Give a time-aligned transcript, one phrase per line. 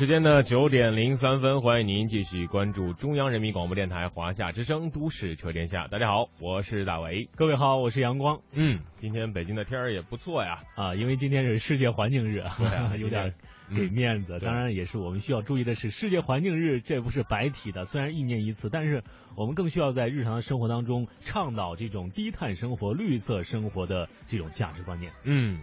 [0.00, 5.84] 时间的九点零三分，欢迎您继续关注中央人民广播电台华夏之声《都市车天下》。
[5.90, 7.28] 大家好，我是大为。
[7.36, 10.60] 各位好，我是阳光嗯，今天北京的天儿也不错呀。
[10.74, 13.34] 啊，因为今天是世界环境日， 对啊有点
[13.76, 14.38] 给面子。
[14.38, 19.04] 对当然，也是我们需要注意的是，世界环境日这不是白提的，虽然一年一次，但是
[19.36, 25.12] 我们更需要在日常的生活当中倡导这种低碳生活、绿色生活的这种价值观念。
[25.24, 25.58] 嗯，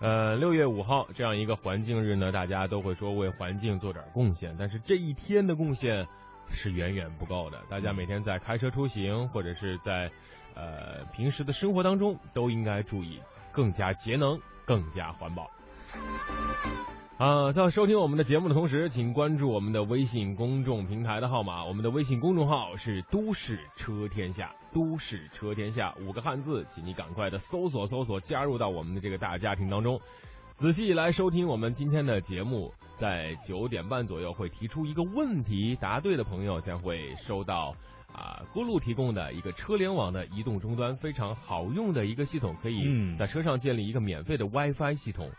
[0.00, 6.06] 呃，六月五号这样一个环境日呢，大家都会说为环境做点贡献，但是这一天的贡献
[6.50, 7.60] 是远远不够的。
[7.68, 10.08] 大家每天在开车出行或者是在
[10.54, 15.50] 呃平时的生活当中，都应该注意更加节能、更加环保。
[17.18, 21.64] 啊，在收听我们的节目的同时，请关注我们的微信公众平台的号码。
[21.64, 30.00] 我们的微信公众号是“都市车天下”，都市车天下五个汉字，请你赶快的搜索搜索，加入到我们的这个大家庭当中。
[30.52, 37.74] 仔细来收听我们今天的节目，在九点半左右会提出一个问题，答对的朋友将会收到
[38.12, 45.30] 啊咕噜提供的一个车联网的移动终端，非常好用的一个系统，可以嗯在车上建立一个免费的 WiFi 系统，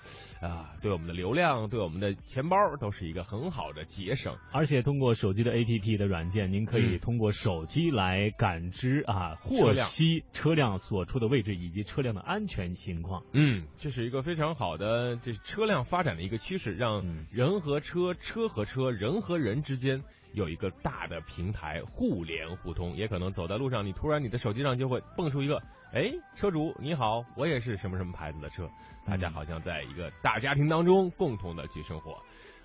[0.42, 4.38] 啊，对我们的流量，对我们的钱包都是一个很好的节省。
[4.52, 13.24] 而且通过手机的 APP 的软件，您可以嗯通过手机来感知啊，获悉车辆所处的位置以及车辆的安全情况。
[13.34, 20.04] 嗯，这是一个非常好的这车辆发展的一个趋势，让嗯人和车、车和车、人和人之间
[20.34, 22.96] 有一个大的平台互联互通。
[22.96, 25.62] 也可能走在路上，你突然你的手机上就会蹦出一个，
[25.94, 28.70] 哎，车主你好，我也是什么什么牌子的车，
[29.06, 32.18] 大家嗯好像在一个大家庭当中共同的去生活。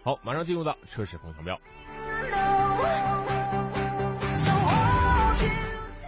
[0.03, 1.59] 好，马上进入到车市风向标。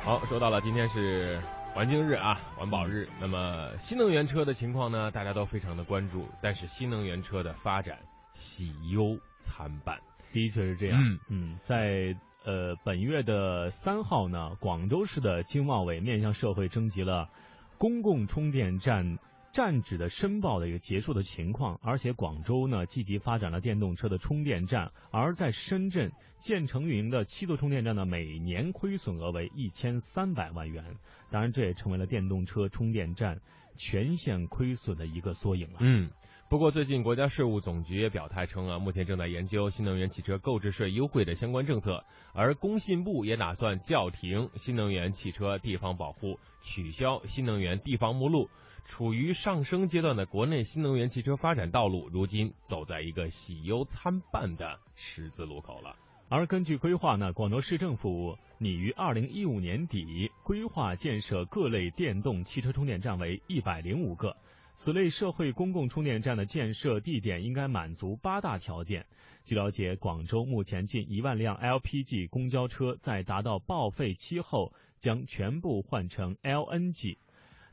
[0.02, 1.40] 好，说到了今天是
[1.72, 3.08] 环境日啊，环保日。
[3.18, 7.98] 那么新能源车的情况呢，大家都非常的关注，但是新能源车的发展
[8.34, 9.98] 喜忧参半。
[10.36, 11.02] 的确是这样。
[11.02, 12.14] 嗯嗯，在
[12.44, 17.30] 呃本月的三号呢，广州市的经贸委面向社会征集了
[17.78, 19.18] 公共充电站
[19.50, 30.84] 站址的申报的一个结束的情况，而且广州呢积极发展了电动车的充电站，而在深圳建成运营的七座充电站呢，每年亏损额为一千三百万元，
[31.30, 33.40] 当然这也成为了电动车充电站
[33.78, 35.78] 全线亏损的一个缩影了。
[35.80, 36.10] 嗯，
[36.48, 48.48] 不过最近国家税务总局也表态称啊，目前正在研究新能源汽车购置税优惠的相关政策，而工信部也打算叫停新能源汽车地方保护，取消新能源地方目录。
[48.84, 55.96] 处于上升阶段的国内新能源汽车发展道路，如今走在一个喜忧参半的十字路口了。
[56.28, 64.36] 而根据规划呢，广州市政府拟于二零一五年底规划建设各类电动汽车充电站为一百零五个。
[64.78, 69.06] 此类社会公共充电站的建设地点应该满足八大条件。
[69.44, 77.16] 据了解，广州目前近一万辆 LPG 公交车在达到报废期后，将全部换成 LNG。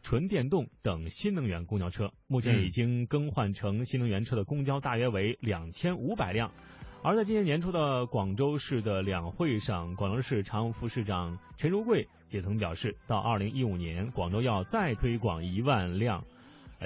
[0.02, 6.52] 纯电动等新能源公交车，目前已经更换成新能源车的公交大约为两千五百辆。
[7.04, 16.24] 而在今年年初的广州市的两会上，广州市常务副市长陈如桂也曾表示，到二零一五年，广州要再推广一万辆，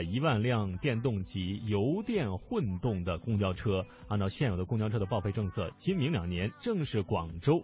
[0.03, 3.85] 一万辆电动及油电混动的公交车。
[4.07, 7.63] 按照现有的公交车的报废政策，今明两年正是广州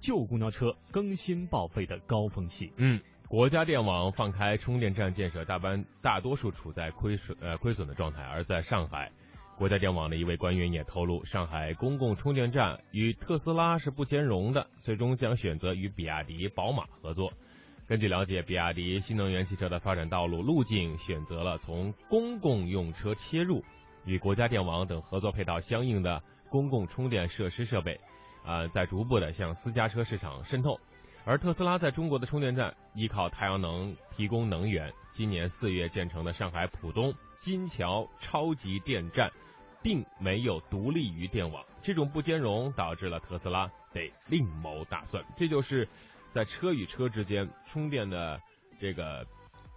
[0.00, 2.72] 旧公交车更新报废的高峰期。
[2.76, 8.22] 嗯，国家电网放开充电站建设，大班大多数处在亏损呃亏损的状态。
[8.22, 9.12] 而在上海，
[9.58, 17.32] 国家电网的一位官员也透露，上海公共充电站与特斯拉是不兼容的，最终将选择与比亚迪、宝马合作。
[17.90, 23.64] 根据了解，比亚迪新能源汽车的发展道路路径选择了从公共用车切入，
[24.04, 27.98] 与国家电网等合作配套相应的公共充电设施设备，
[28.44, 30.78] 呃，在逐步的向私家车市场渗透。
[31.24, 39.28] 而特斯拉在中国的充电站依靠太阳能提供能源，今年四月建成的上海浦东金桥超级电站
[39.82, 45.24] 并没有独立于电网，这种不兼容导致了特斯拉得另谋打算。
[45.36, 45.88] 这就是
[46.30, 48.40] 在车与车之间充电的
[48.78, 49.26] 这个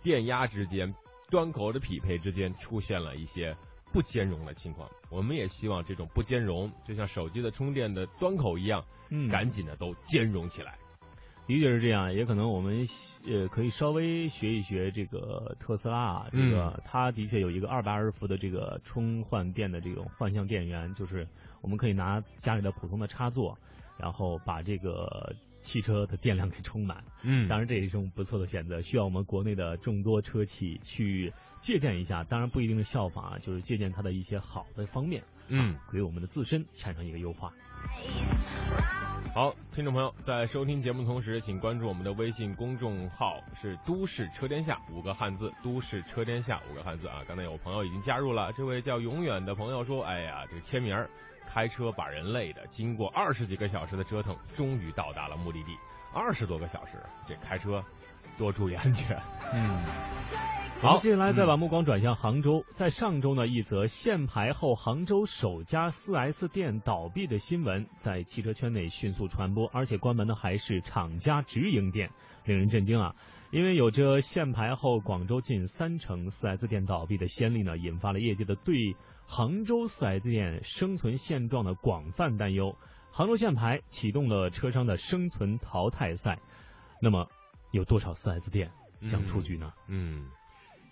[0.02, 0.94] 电压之间、
[1.30, 3.56] 端口的匹配之间出现了一些
[3.92, 4.90] 不兼容的情况。
[5.10, 10.78] 我们也希望这种不兼容，就像手机的充电的端口一样，嗯，赶紧的都兼容起来。
[11.46, 12.88] 的确是这样，也可能我们
[13.28, 21.28] 呃可以稍微学一学这个特斯拉啊，这个它的确有一个二百二十伏的这个充换电的这种换向电源，就是
[21.62, 23.58] 我们可以拿家里的普通的插座，
[23.98, 27.04] 然后把这个汽车的电量给充满。
[27.24, 37.52] 嗯当然这也是一种不错的选择，需要我们国内的众多车企去借鉴一下，当然不一定是效仿啊，就是借鉴它的一些好的方面，嗯，给我们的自身产生一个优化。
[39.34, 47.24] 好，听众朋友，在收听节目的同时，请关注我们的微信公众号是“都市车天下”五个汉字，“都市车天下”五个汉字啊。
[47.28, 51.10] 刚才有朋友已经加入了，这位叫永远的朋友说：“哎呀，这个签名儿，
[51.48, 55.76] 开车把人累的，经过二十几个小时的折腾，终于到达了目的地。
[56.14, 56.98] 二十多个小时，
[57.28, 57.84] 这开车
[58.38, 59.18] 多注意安全。”
[59.54, 59.70] 嗯。
[60.82, 62.66] 好好，接下来再嗯把目光转向杭州。
[62.74, 72.10] 在上周呢，一则限牌后杭州首家 4S 店倒闭的新闻在汽车圈内迅速传播，而且关门的还是厂家直营店，
[72.44, 73.16] 令人震惊啊！
[73.50, 78.76] 因为有着限牌后广州近三成 4S 店倒闭的先例呢，引发了业界的对
[79.36, 82.78] 杭州 4S 店生存现状的广泛担忧。
[83.12, 86.38] 杭州限牌启动了车商的生存淘汰赛，
[87.02, 87.28] 那么
[87.72, 88.72] 有多少 4S 店
[89.10, 89.74] 将出局呢？
[89.88, 90.30] 嗯，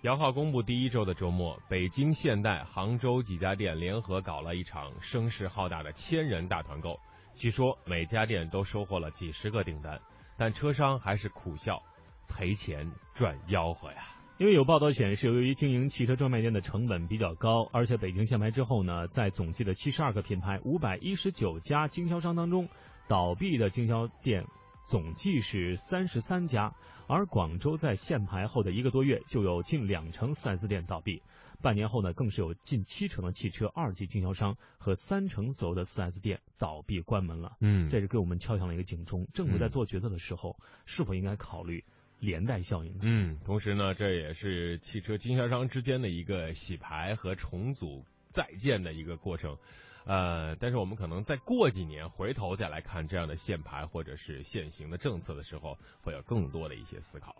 [0.02, 7.00] 摇号公布第一周的周末，北京现代、杭州几家店联合搞了一场声势浩大的千人大团购。
[7.36, 10.02] 据说每家店都收获了几十个订单，
[10.36, 11.80] 但车商还是苦笑，
[12.28, 14.11] 赔钱赚吆喝呀。
[14.42, 22.68] 因为有报道显示，由于经营汽车专卖店的成本比较高，而且北京限牌之后呢，在总计的七十二个品牌、五百一十九家经销商当中，
[23.08, 24.48] 倒闭的经销店
[24.88, 26.74] 总计是三十三家，
[27.06, 31.22] 而广州在限牌后的一个多月就有近两成 4S 店倒闭，
[31.62, 37.58] 半年后呢，更是有近七成的汽车二级经销商和三成左右的 4S 店倒闭关门了。
[37.60, 40.58] 嗯这是给我们敲响了一个警钟，政府在做决策的时候，
[40.88, 41.84] 是否应该考虑
[42.22, 43.00] 连带效应呢？
[43.02, 49.58] 嗯，同时呢，这也是汽车经销商之间的一个洗牌和重组再建的一个过程。
[50.06, 57.36] 呃，但是我们可能再过几年回头再来看这样的限牌或者是限行的政策的时候，会有更多的一些思考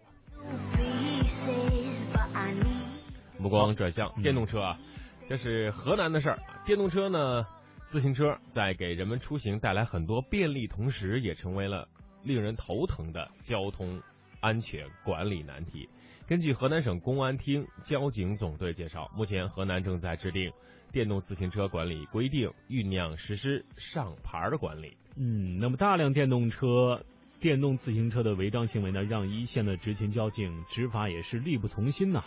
[3.40, 4.80] 目光转向嗯电动车啊，
[5.28, 6.40] 这是河南的事儿。
[6.66, 7.48] 电动车呢，
[7.86, 11.88] 自行车在给人们出行带来很多便利，同时也成为了
[12.24, 14.02] 令人头疼的交通
[14.42, 15.88] 安全管理难题。
[16.28, 20.52] 根据河南省公安厅交警总队介绍，目前河南正在制定
[20.92, 24.98] 电动自行车管理规定，酝酿实施上牌的管理。
[25.16, 27.04] 嗯，那么大量电动车、
[27.40, 32.24] 电动自行车的违章行为呢，让一线的执勤交警执法也是力不从心呐、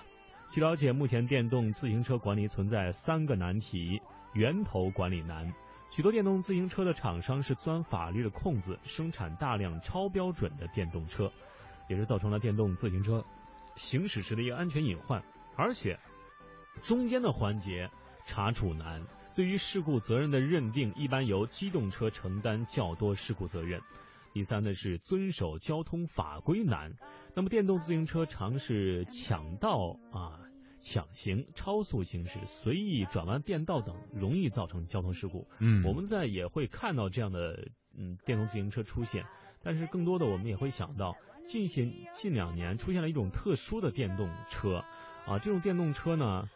[0.51, 4.03] 据了解，目前电动自行车管理存在三个难题：
[4.35, 5.51] 源头管理难，
[5.91, 11.33] 许多电动自行车的厂商是钻法律的空子，生产大量超标准的电动车，
[11.89, 13.25] 也是造成了电动自行车
[13.77, 15.23] 行驶时的一个安全隐患。
[15.57, 15.99] 而且
[16.83, 17.91] 中间的环节
[18.27, 19.03] 查处难，
[19.35, 23.81] 对于事故责任的认定，一般由机动车承担较多事故责任。
[24.33, 26.93] 第三呢是遵守交通法规难，
[27.35, 30.41] 那么电动自行车常是抢道啊、
[30.81, 35.47] 抢行、超速行驶、随意转弯变道等，容易造成交通事故。
[35.61, 39.25] 嗯我们在也会看到这样的嗯电动自行车出现，
[39.63, 44.85] 但是更多的我们也会想到，近些近两年出现了一种特殊的电动车，
[45.27, 46.49] 啊，这种电动车呢，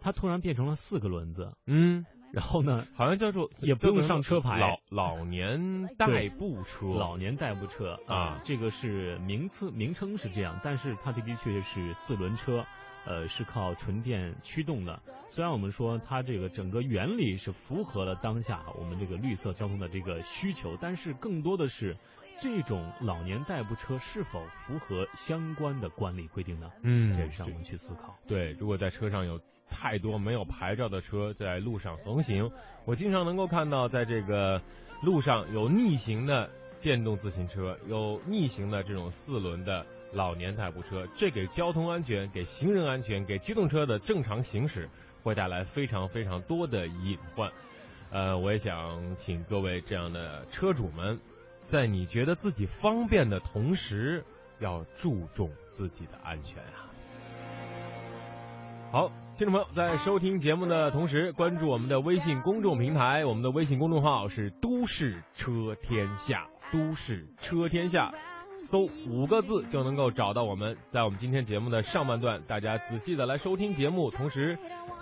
[0.00, 6.86] 它突然变成了四个轮子，嗯，然后呢，好像叫做也不用上车牌老老年代步车。
[6.88, 12.64] 老年代步车啊这个是名次名称是这样，但是它的的确是四轮车，
[13.06, 15.00] 呃，是靠纯电驱动的。
[15.30, 21.96] 虽然我们说它这个整个原理是符合了当下我们这个绿色交通的这个需求，但是更多的是
[22.42, 26.68] 这种老年代步车是否符合相关的管理规定呢？
[26.82, 28.18] 嗯这是让我们去思考。
[28.26, 32.50] 对，如果在车上有太多没有牌照的车在路上横行，
[32.84, 34.60] 我经常能够看到，在这个
[35.04, 44.88] 路上有逆行的电动自行车，有逆行的这种四轮的老年代步车，这给交通安全、给行人安全、给机动车的正常行驶
[45.22, 47.52] 会带来非常非常多的隐患。
[48.10, 51.18] 呃，我也想请各位这样的车主们，
[51.72, 54.22] 在你觉得自己方便的同时，
[54.58, 56.84] 要注重自己的安全啊。
[58.92, 68.12] 好，听众朋友，在收听节目的同时，关注我们的微信公众平台，我们的微信公众号是“都市车天下”，都市车天下，
[68.58, 70.76] 搜五个字就能够找到我们。
[70.90, 74.58] 在我们今天节目的上半段，大家仔细的来收听节目，同时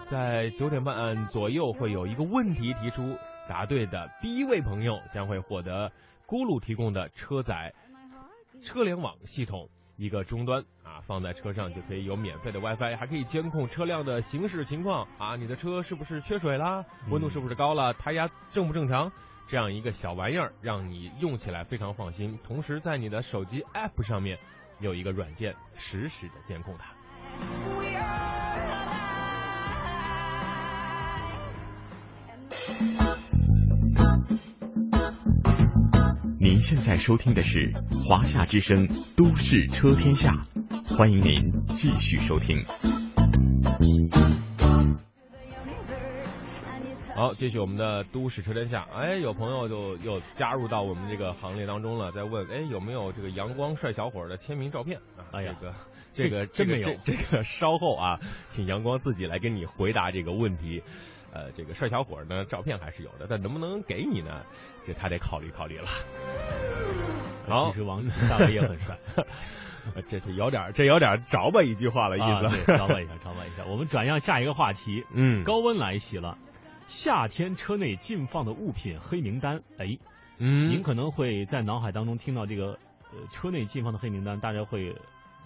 [0.09, 3.17] 在九点半左右会有一个问题提出，
[3.49, 5.91] 答对的第一位朋友将会获得
[6.31, 7.75] 咕噜提供的车载
[8.63, 9.69] 车联网系统。
[9.97, 16.87] 一个终端啊，放在车上就可以有免费的 WiFi，还可以监控车辆的行驶情况啊，你的车是不是缺水啦？
[17.11, 17.93] 温度是不是高了？
[17.93, 19.13] 胎压正不正常？
[19.47, 22.39] 这样一个小玩意儿，让你用起来非常放心。
[22.43, 24.39] 同时，在你的手机 App 上面
[24.79, 26.95] 有一个软件，实时的监控它。
[36.61, 38.87] 您现在收听的是华夏之声
[39.17, 40.47] 《都市车天下》，
[40.95, 42.62] 欢迎您继续收听。
[47.17, 48.87] 好，继续我们的都市车天下。
[48.95, 55.25] 哎，有朋友就又加入到我们这个行列当中了，在问，哎，有没有这个阳光帅小伙的签名照片啊？
[55.33, 55.75] 哎呀这个
[56.12, 60.83] 这个真没有这个这这个稍后啊，请阳光自己来跟你回答这个问题。
[61.33, 64.43] 呃，这个帅小伙呢，照片还是有的，但能不能给你呢？
[64.87, 65.89] 这他得考虑考虑了。
[67.49, 68.99] 好其，实王 大伟也很帅，
[70.09, 72.65] 这是有点这有点着吧一句话了意啊，思。
[72.65, 73.65] 对，着吧一下，着吧一下。
[73.67, 76.39] 我们转向下一个话题，嗯，高温来袭了，
[76.87, 79.63] 夏天车内禁放的物品黑名单。
[79.79, 79.99] 哎，
[80.39, 82.79] 嗯，您可能会在脑海当中听到这个
[83.13, 84.95] 呃车内禁放的黑名单，大家会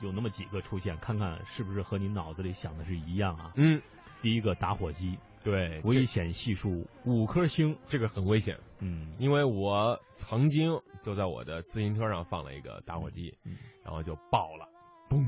[0.00, 3.52] 有那么几个出现，看看是不是和你脑子里想的是一样啊？
[3.56, 3.80] 嗯，
[4.20, 7.78] 第一个打火机，对，危险系数五颗星。
[7.86, 8.58] 这个很危险。
[8.80, 14.66] 嗯，因为我曾经就在我的自行车上放了一个打火机，嗯然后就爆了，
[15.08, 15.22] 嘣，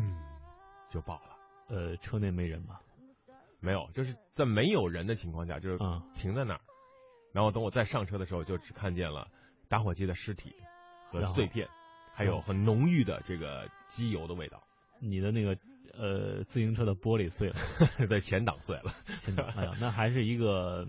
[0.90, 1.36] 就爆了。
[1.68, 2.80] 呃，车内没人吗？
[3.60, 6.60] 没有，就是在没有人的情况下，就是啊停在那儿，
[7.32, 9.28] 然后等我再上车的时候，就只看见了
[9.68, 10.54] 打火机的尸体
[11.10, 11.68] 和碎片，
[12.14, 14.62] 还有嗯很浓郁的这个机油的味道，
[15.00, 15.54] 你的那个
[15.98, 17.56] 呃自行车的玻璃碎了，
[18.08, 18.94] 在前挡碎了。
[19.20, 20.86] 前挡 哎呀，那还是一个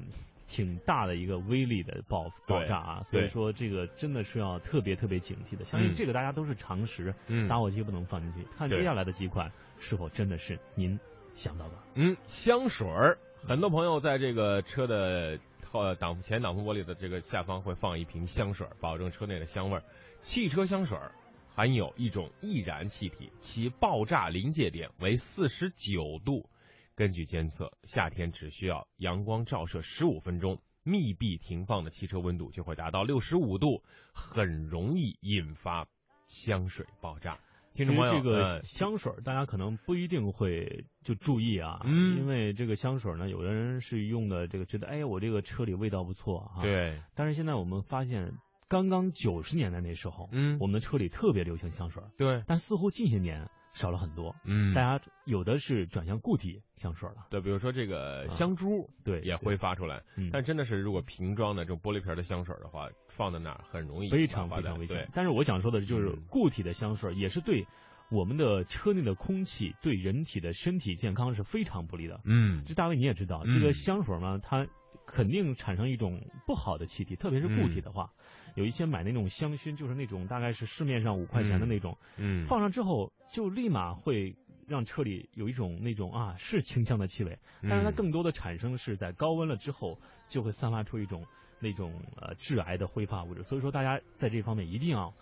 [0.47, 3.03] 挺大的一个威力的爆爆炸啊！
[3.09, 5.65] 所以说这个真的是要特别特别警惕的。
[5.65, 8.47] 相信嗯这个大家都是常识，嗯打火机不能放进去。
[8.57, 10.99] 看接下来的几款是否真的是您
[11.33, 11.73] 想到的。
[11.95, 19.83] 嗯，香水儿，很多朋友在这个车的后挡前挡风玻璃的这个下方会放一瓶香水，保证车内的香味儿。
[20.19, 21.11] 汽车香水儿
[21.57, 26.47] 含有一种易燃气体，其爆炸临界点为四十九度。
[26.93, 33.81] 根据监测，夏天只需要阳光照射十五分钟，密闭停放的汽车温度就会达到六十五度，
[34.13, 35.87] 很容易引发
[36.27, 37.39] 香水爆炸。
[37.73, 46.61] 听众朋友，这个呃香水，大家可能不一定会就注意啊，嗯因为这个香水呢，有的人是用的这个觉得，哎，我这个车里味道不错啊，。
[46.61, 48.31] 对，但是现在我们发现，
[48.67, 50.57] 刚刚九十年代那时候，嗯。
[50.59, 58.27] 我，们的车里特别流行香水，对，但似乎近些年少了很多，嗯，大家有的是转向固体香水了，对，比如说这个啊。
[58.29, 66.23] 香珠对，也挥发出来，嗯，但真的是如果瓶装的这种玻璃瓶的香水的话，放在那儿很容易非常非常危险。，但是我想说的就是嗯。
[66.29, 67.65] 固体的香水也是对
[68.09, 72.19] 我们的车内的空气、对人体的身体健康是非常不利的。
[72.25, 72.63] 嗯。
[72.65, 73.53] 这大卫你也知道，嗯。
[73.53, 74.67] 这个香水呢，它
[75.05, 78.11] 肯定产生一种不好的气体，特别是固体的话，
[78.57, 84.35] 有一些买那种香薰，就是那种大概是市面上五块钱的那种，嗯，放上之后就立马会
[84.67, 87.93] 让车里有一种那种啊是清香的气味，但是它嗯。
[87.93, 91.23] 更多的产生是在高温了之后就会散发出一种
[91.61, 95.13] 那种呃致癌的挥发物质，所以说大家在这方面一定要。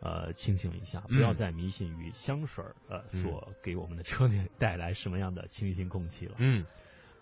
[0.00, 1.34] 呃，清醒一下，不要嗯。
[1.34, 3.08] 再迷信于香水儿呃嗯。
[3.08, 6.34] 所给我们的车内带来什么样的清新空气了。
[6.36, 6.66] 嗯，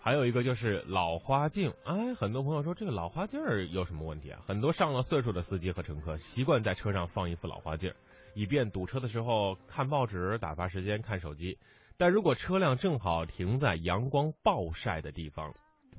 [0.05, 4.41] 还有一个就是老花镜，哎，很多朋友说这个老花镜儿有什么问题啊？
[4.45, 7.95] 很多上了岁数的司机和乘客习惯在车上放一副老花镜儿，
[8.35, 11.57] 以便堵车的时候看报纸、打发时间、看手机。
[11.95, 15.53] 但如果车辆正好停在阳光暴晒的地方，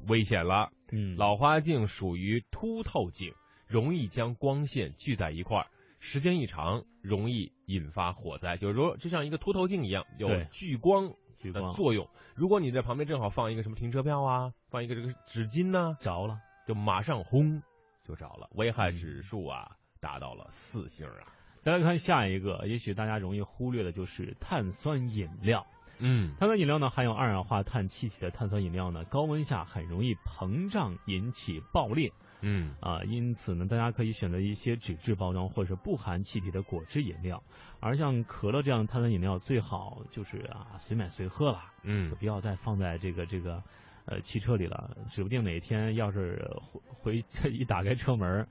[0.06, 0.70] 危险了。
[0.92, 3.32] 嗯，老花镜属于凸透镜，
[3.66, 5.66] 容易将光线聚在一块儿，
[5.98, 8.58] 时间一长容易引发火灾。
[8.58, 11.14] 就是说，就像一个凸透镜一样，有聚光
[11.52, 12.08] 的作用。
[12.34, 16.40] 如果你在旁边正好放一个什么停车票啊，放一个这个纸巾呢、着了。
[16.66, 17.62] 就马上轰
[18.04, 21.28] 就着了，危害指数啊达到了四星啊。
[21.60, 25.66] 再来看下一个，也许大家容易忽略的就是碳酸饮料。
[25.98, 32.12] 嗯碳酸饮料呢，含有二氧化碳气体的碳酸饮料呢，高温下很容易膨胀，引起爆裂。
[32.44, 32.74] 嗯。
[32.80, 37.42] 啊，因此呢，大家可以选择一些纸质包装或者是不含气体的果汁饮料，
[37.80, 42.10] 而像可乐这样碳酸饮料最好就是啊随买随喝了，嗯。
[42.10, 43.62] 就不要再放在这个这个
[44.04, 48.46] 呃汽车里了，指不定哪天要是回回一打开车门，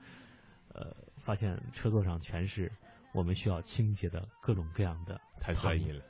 [0.74, 2.70] 呃，发现车座上全是
[3.12, 6.02] 我们需要清洁的各种各样的碳酸饮料，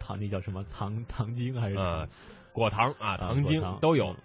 [0.00, 0.64] 糖，那叫什么？
[0.72, 2.08] 糖糖精还是呃？
[2.50, 4.16] 果糖啊、糖精都有嗯。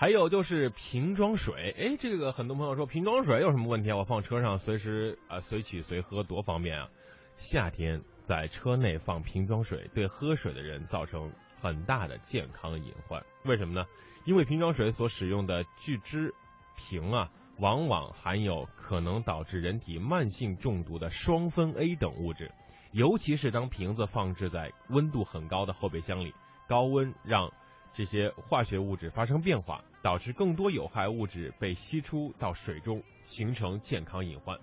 [0.00, 3.96] 还有就是瓶装水，哎，这个很多朋友说瓶装水有什么问题啊？
[3.96, 6.88] 我放车上随时啊、随取随喝多方便啊！
[7.34, 13.20] 夏天在车内放瓶装水，对喝水的人造成很大的健康隐患。
[13.44, 13.84] 为什么呢？
[14.24, 16.32] 因为瓶装水所使用的聚酯
[16.76, 17.28] 瓶啊，
[17.58, 22.52] 往往含有可能导致人体慢性中毒的双酚 A 等物质，
[22.92, 26.32] 尤其是当瓶子放置在温度很高的后备箱里，
[26.68, 27.50] 高温让
[27.94, 34.58] 这些化学物质发生变化，导致更多有害物质被吸出到水中，形成健康隐患。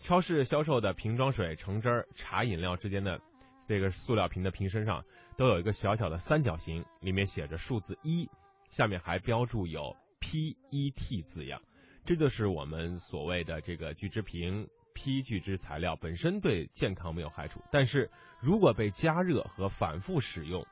[0.00, 3.20] 超市销售的瓶装水、橙汁儿、茶饮料之间的
[3.66, 5.04] 这个塑料瓶的瓶身上
[5.36, 8.28] 都有一个小小的三角形，里面写着数字一，
[8.70, 11.60] 下面还标注有 PET 字样，
[12.04, 14.68] 这就是我们所谓的这个聚酯瓶。
[14.96, 18.08] P 聚酯材料本身对健康没有害处，但是
[18.40, 20.64] 如果被加热和反复使用，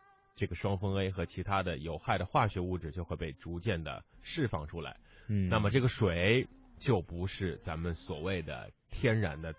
[0.42, 4.96] 这个双酚 A 和其他的有害的化学物质就会被逐渐的释放出来。
[5.28, 6.44] 嗯，那么这个水
[6.78, 9.54] 就不是咱们所谓的天然的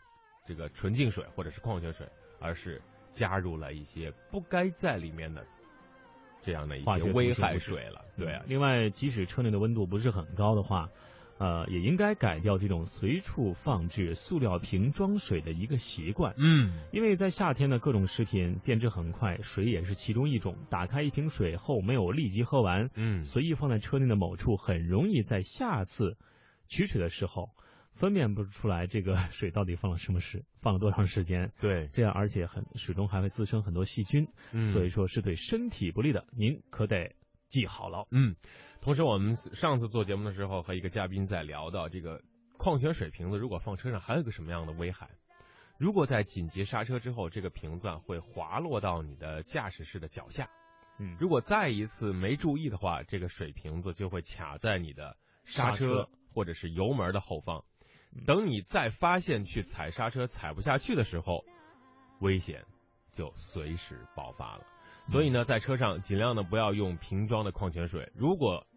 [0.45, 2.05] 这个纯净水或者是矿泉水，
[2.41, 5.47] 而是加入了一些不该在里面的
[6.41, 8.03] 这样的一化学些危害水了。
[8.17, 10.89] 对啊嗯，另外，即使车内的温度不是很高的话，
[11.43, 16.33] 呃，也应该改掉这种随处放置塑料瓶装水的一个习惯。
[16.37, 20.55] 嗯因为在夏天呢，各种食品变质很快，水也是其中一种。
[20.69, 26.17] 打开一瓶水后没有立即喝完，嗯随意放在车内的某处，很容易在下次
[26.69, 27.49] 取水的时候
[27.91, 31.51] 分辨不出来这个水到底放了什么时，放了多长时间。
[31.59, 36.25] 对，这样，而且很水中还会滋生很多细菌，嗯所以说是对身体不利的。
[36.31, 37.13] 您可得
[37.49, 38.07] 记好了。
[38.11, 38.35] 嗯，
[38.83, 42.21] 同时我们上次做节目的时候和一个嘉宾在聊到这个
[42.57, 45.09] 矿泉水瓶子如果放车上还有一个什么样的危害？
[45.77, 50.49] 如果在紧急刹车之后，这个瓶子啊会滑落到你的驾驶室的脚下。
[50.99, 57.63] 嗯，如果再一次没注意的话，这个水瓶子就会卡在你的刹刹车车或者是油门的后方
[58.13, 58.25] 嗯。
[58.25, 61.45] 等你再发现去踩刹车踩不下去的时候，
[62.19, 62.65] 危险
[63.13, 64.65] 就随时爆发了。
[65.09, 68.11] 所以呢，在车上尽量的不要用瓶装的矿泉水。
[68.13, 68.67] 如果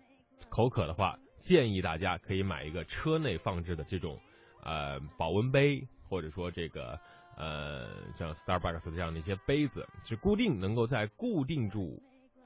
[0.49, 4.19] 口渴的话，建议大家可以买一个车内放置的这种
[4.63, 6.99] 呃保温杯，或者说这个
[7.37, 12.03] 呃像 Starbucks 这样的一些杯子，是固定能够在固定住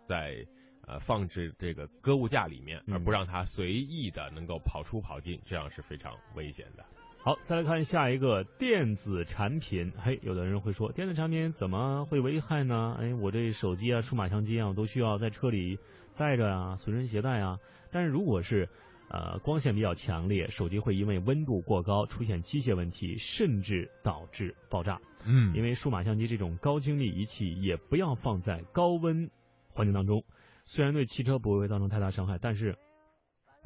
[0.06, 0.44] 在
[0.86, 6.84] 呃放置这个搁物架里面，嗯而不让它随意的能够跑出跑进，这样是非常危险的。
[7.22, 9.92] 好，再来看下一个电子产品。
[9.94, 12.96] 嘿，有的人会说，电子产品怎么会危害呢？
[12.98, 15.78] 哎，我这手机啊、数码相机啊，我都需要在车里
[16.16, 17.58] 带着啊，随身携带啊。
[17.90, 18.68] 但是如果是
[19.08, 25.00] 呃光线比较强烈，手机会因为温度过高出现机械问题，甚至导致爆炸。
[25.24, 29.30] 嗯因为数码相机这种高精密仪器也不要放在高温
[29.68, 30.24] 环境当中。
[30.64, 32.78] 虽然对汽车不会造成太大伤害，但是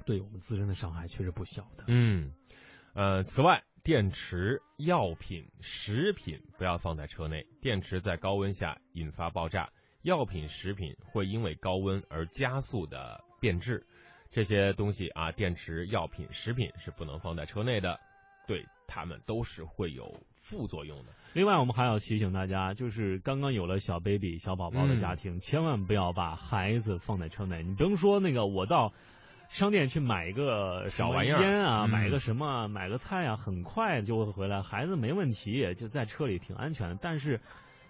[0.04, 1.84] 对我们自身的伤害却是不小的。
[1.86, 2.32] 嗯，
[2.94, 9.70] 呃，此外，电池、药品、食品不要放在车内，电池在高温下引发爆炸，
[10.02, 13.86] 药品、食品会因为高温而加速的变质。
[14.34, 18.00] 这些东西啊，电池、药品、食品是不能放在车内的，
[18.48, 21.12] 对它们都是会有副作用的。
[21.34, 27.62] 另外，我们还要提醒大家，就是刚刚有了小 baby、小宝宝的家庭，千万不要把孩子放在车内。
[27.62, 28.92] 你甭说那个，我到
[29.50, 36.98] 商店去买一个小玩意儿烟啊，嗯买个什么，买个菜啊，很快就会回来，孩子没问题，就在车里挺安全的。
[37.00, 37.40] 但是，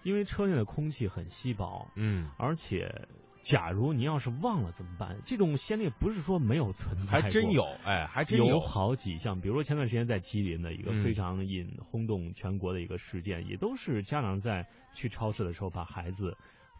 [0.03, 3.07] 因为车内的空气很稀薄，嗯，而且，
[3.45, 5.21] 假如你要是忘了怎么办？
[5.23, 16.35] 这种先例不是说没有存在，还真有，哎，还真有好几项，比如说前段时间在吉林的一个嗯非常引轰动全国的一个事件，也都是家长在去超市的时候把孩子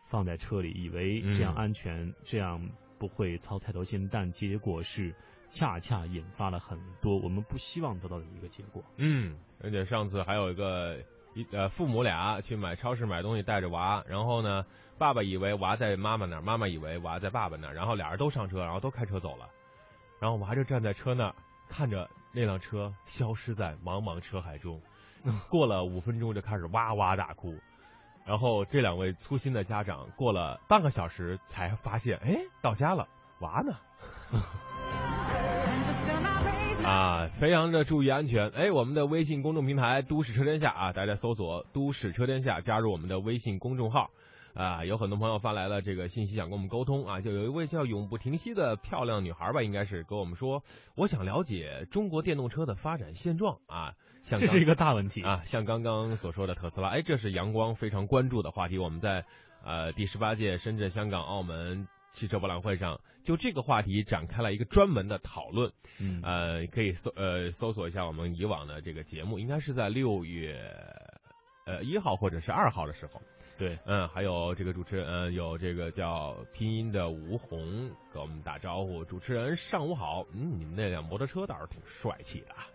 [0.05, 5.13] 放在车里，以为这样嗯安全，这样不会操太多心，但结果是
[5.51, 8.83] 恰恰引发了很多我们不希望得到的一个结果。
[8.97, 10.97] 嗯，而且上次还有一个
[11.35, 14.65] 一呃父母俩去买超市买东西带着娃，然后呢，
[14.97, 19.49] 爸爸以为娃在妈妈那儿，妈妈以为娃在爸爸那儿，然后俩人都上车，然后都开车走了，
[20.19, 21.35] 然后娃就站在车那儿
[21.67, 24.81] 看着那辆车消失在茫茫车海中，
[25.49, 27.53] 过了五分钟就开始哇哇大哭。
[28.25, 33.07] 然后这两位粗心的家长过了半个小时才发现，哎，到家了，
[33.39, 33.75] 娃呢
[36.83, 38.49] 啊，非常的注意安全。
[38.49, 44.09] 哎，我们的微信公众平台“都市车天下”啊，大家搜索“都市车天下”，加入我们的微信公众号。
[44.55, 47.19] 啊，有很多朋友发来了这个信息，想跟我们沟通啊。
[47.19, 50.63] 就有一位叫永不停息的漂亮女孩吧，应该是跟我们说，
[50.95, 53.93] 我想了解中国电动车的发展现状啊。
[54.23, 58.77] 像这是一个大问题啊，像刚刚所说的特斯拉，哎，这是阳光非常关注的话题。
[58.77, 59.25] 我们在
[59.63, 65.71] 呃第十八届深圳、香港、澳门汽车博览会上，就这个话题展开了一个专门的讨论。
[65.99, 70.59] 嗯呃，可以搜呃搜索一下我们以往的这个节目，应该是在六月
[71.65, 73.21] 呃一号或者是二号的时候。
[73.57, 79.05] 对，嗯，还有这个主持人，嗯，有这个叫拼音的吴红给我们打招呼。
[79.05, 82.67] 主持人上午好，嗯，你们那辆摩托车倒是挺帅气的啊。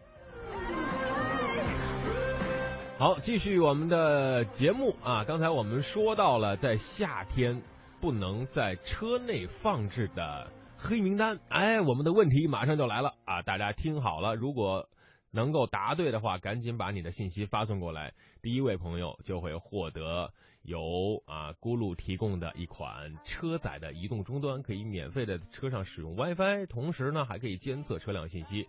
[2.99, 5.23] 好，继续我们的节目啊。
[5.25, 7.61] 刚才我们说到了在夏天
[8.01, 13.43] 不能在车内放置的黑名单，哎，我们的问题马上就来了啊！
[13.43, 14.89] 大家听好了，如果
[15.31, 18.15] 能够答对的话，赶紧把你的信息发送过来。
[18.41, 28.69] 第一位朋友就会获得由啊咕噜提供的一款车载的移动终端，可以免费的车上使用 WiFi，同时呢还可以监测车辆信息。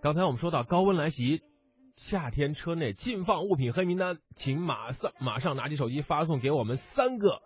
[0.00, 1.42] 刚才我们说到高温来袭，
[1.96, 7.42] 夏天车内禁放物品黑名单，请马上马上拿起手机发送给我们三个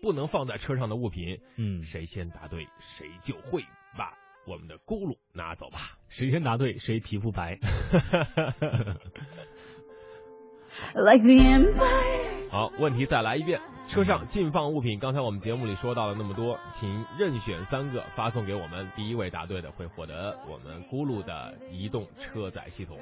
[0.00, 3.62] 不能放在车上的物品，嗯，谁先答对谁就会
[3.96, 4.14] 把
[4.46, 5.98] 我们的咕噜拿走吧。
[6.08, 7.58] 谁先答对谁皮肤白。
[10.94, 12.31] Like the empire.
[12.52, 13.58] 好，问题再来一遍。
[13.88, 18.92] 车上禁放物品，刚才我们节目里说到了那么多，请任选三个发送给我们。
[18.94, 22.98] 第一位答对的会获得我们咕噜的移动车载系统。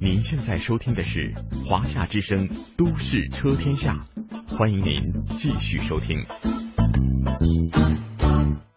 [0.00, 1.34] 您现在收听的是
[1.68, 4.06] 华夏之声《都市车天下》，
[4.56, 6.16] 欢迎您继续收听。
[7.40, 8.69] 哇，大家的答案怎么都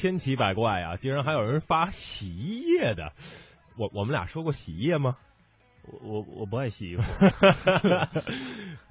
[0.00, 0.96] 千奇百怪啊！
[0.96, 3.12] 竟然还有人发洗衣液的。
[3.76, 5.18] 我我们俩说过洗衣液吗？
[5.82, 7.02] 我我我不爱洗衣服，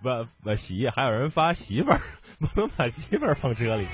[0.03, 1.99] 不不，洗衣液还有人发媳妇儿，
[2.39, 3.87] 不能把媳妇儿放车里。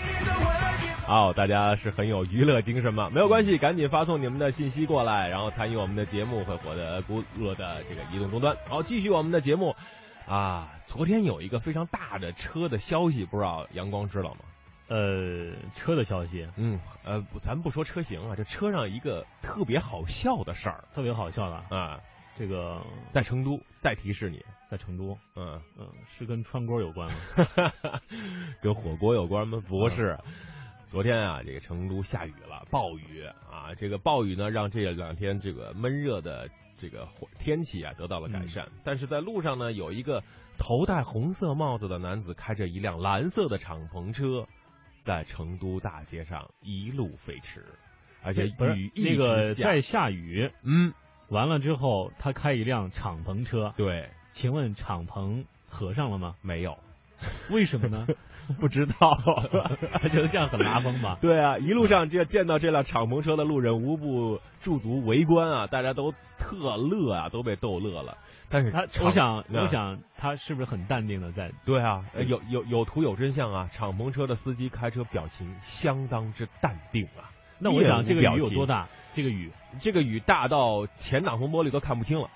[1.07, 3.09] 哦，大家是很有娱乐精神吗？
[3.09, 8.57] 没有关系，赶紧发送你们的信息过来，然后参与我们的节目，会获得咕噜的这个移动终端。
[8.67, 9.73] 好，继续我们的节目
[10.27, 10.73] 啊！
[10.85, 14.39] 昨天有一个非常大的车的消息，不知道阳光知道吗？
[14.87, 21.99] 呃，车的消息嗯，呃，咱不说车型啊，这车上一个特别好笑的事儿特别好笑的，啊，
[22.37, 27.15] 这个在成都，再提示你，在成都，嗯，嗯，是跟川锅有关吗？
[28.61, 29.61] 跟火锅有关吗？
[29.67, 30.17] 不是。
[30.87, 38.69] 昨天啊，这个成都下雨了，暴雨啊，这个暴雨呢，让这两天这个闷热的这个天气啊得到了改善。
[38.83, 40.23] 但是在路上呢，有一个
[40.57, 44.47] 头戴红色帽子的男子开着一辆蓝色的敞篷车，
[45.05, 47.63] 在成都大街上一路飞驰，
[48.23, 50.91] 而且不是雨那个在下雨，嗯，
[51.29, 56.35] 完了之后他开一辆敞篷车，对，请问敞篷合上了吗？
[56.41, 56.75] 没有，
[57.51, 58.07] 为什么呢？
[58.59, 58.93] 不知道。
[60.01, 61.17] 他觉得这样很拉风吧？
[61.21, 68.17] 对啊，一路上这见到这辆敞篷车的路人无不驻足围观啊，大家都特乐啊，都被逗乐了。
[68.49, 71.51] 但是他，我想，嗯我想他是不是很淡定的在？
[71.65, 77.31] 对啊，呃有有有图有真相啊，敞篷车的司机开车表情相当之淡定啊。
[77.57, 78.65] 那我想这个雨有多？
[78.67, 78.87] 大？
[79.13, 82.29] 这个雨，这个雨大到前挡风玻璃都看不清了。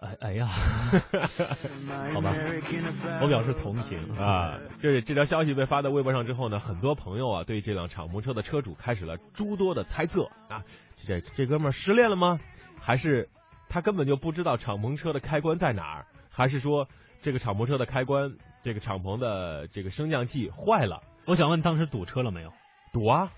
[0.00, 0.46] 哎哎呀，
[2.14, 2.34] 好吧，
[3.20, 10.64] 我表示同情啊，这这条消息被发到微博上之后呢，很多朋友啊对这辆敞篷车的车主开始了诸多的猜测啊，
[11.06, 12.40] 这这哥们儿失恋了吗？
[12.80, 13.28] 还是
[13.68, 16.06] 他根本就不知道敞篷车的开关在哪儿？
[16.30, 16.88] 还是说
[17.20, 18.32] 这个敞篷车的开关，
[18.64, 21.02] 这个敞篷的这个升降器坏了？
[21.26, 22.50] 我想问当时堵车了没有？
[22.94, 23.30] 堵啊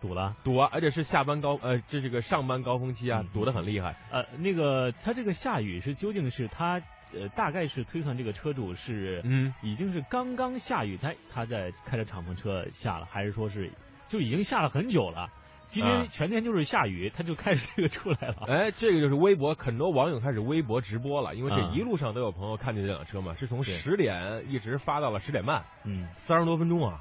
[0.00, 0.36] 堵了。
[0.44, 3.96] 堵啊，而且是下班高呃这这个上班高峰期啊嗯，堵得很厉害。
[4.10, 6.80] 呃，那个他这个下雨是究竟是他
[7.14, 13.70] 呃，大概是推算这个车主是嗯，已经是刚刚下雨，他他在开着敞篷车下了，还是说是
[14.08, 15.28] 就已经下了很久了？
[15.68, 18.44] 今啊天全天就是下雨，他就开始这个出来了。
[18.46, 27.00] 哎，这个就是微博，很多网友开始微博直播了，因为这啊一路上都有朋友看见这辆车嘛，是从对十点一直发到了十点半，嗯，三十多分钟啊。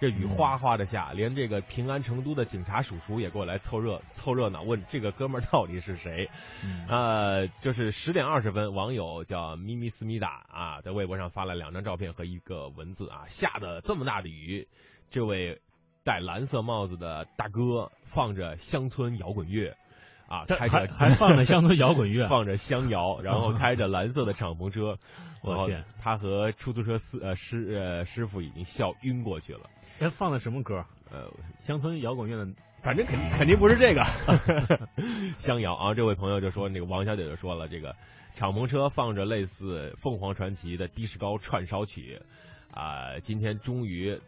[0.00, 0.28] 这雨嗯。
[0.30, 6.28] 哗哗的下，连这个平安成都的警察叔叔也过来凑热凑热闹，问这个哥们儿到底是谁？
[6.64, 6.86] 嗯。
[6.88, 14.66] 呃，就是十点二十分，网友叫咪咪思密达啊，在微博上发了两张照片和一个文字啊，下的这么大的雨，
[15.10, 15.60] 这位
[16.02, 19.76] 戴蓝色帽子的大哥放着乡村摇滚乐
[20.28, 24.96] 啊，这开着还还放着乡村摇滚乐， 放着乡摇，然后开着蓝色的敞篷车，
[25.44, 29.68] 然后我天，他和出租车司呃师呃师傅已经笑晕过去了，
[30.00, 30.82] 哎，放的什么歌？
[31.10, 32.50] 呃，乡村摇滚乐的，
[32.82, 34.02] 反正肯定肯定不是这个
[35.36, 35.92] 香摇啊！
[35.92, 37.94] 这位朋友就说，那个王小姐就说了，这个
[38.34, 42.18] 敞篷车放着类似凤凰传奇的的士高串烧曲
[42.72, 44.18] 啊、今天终于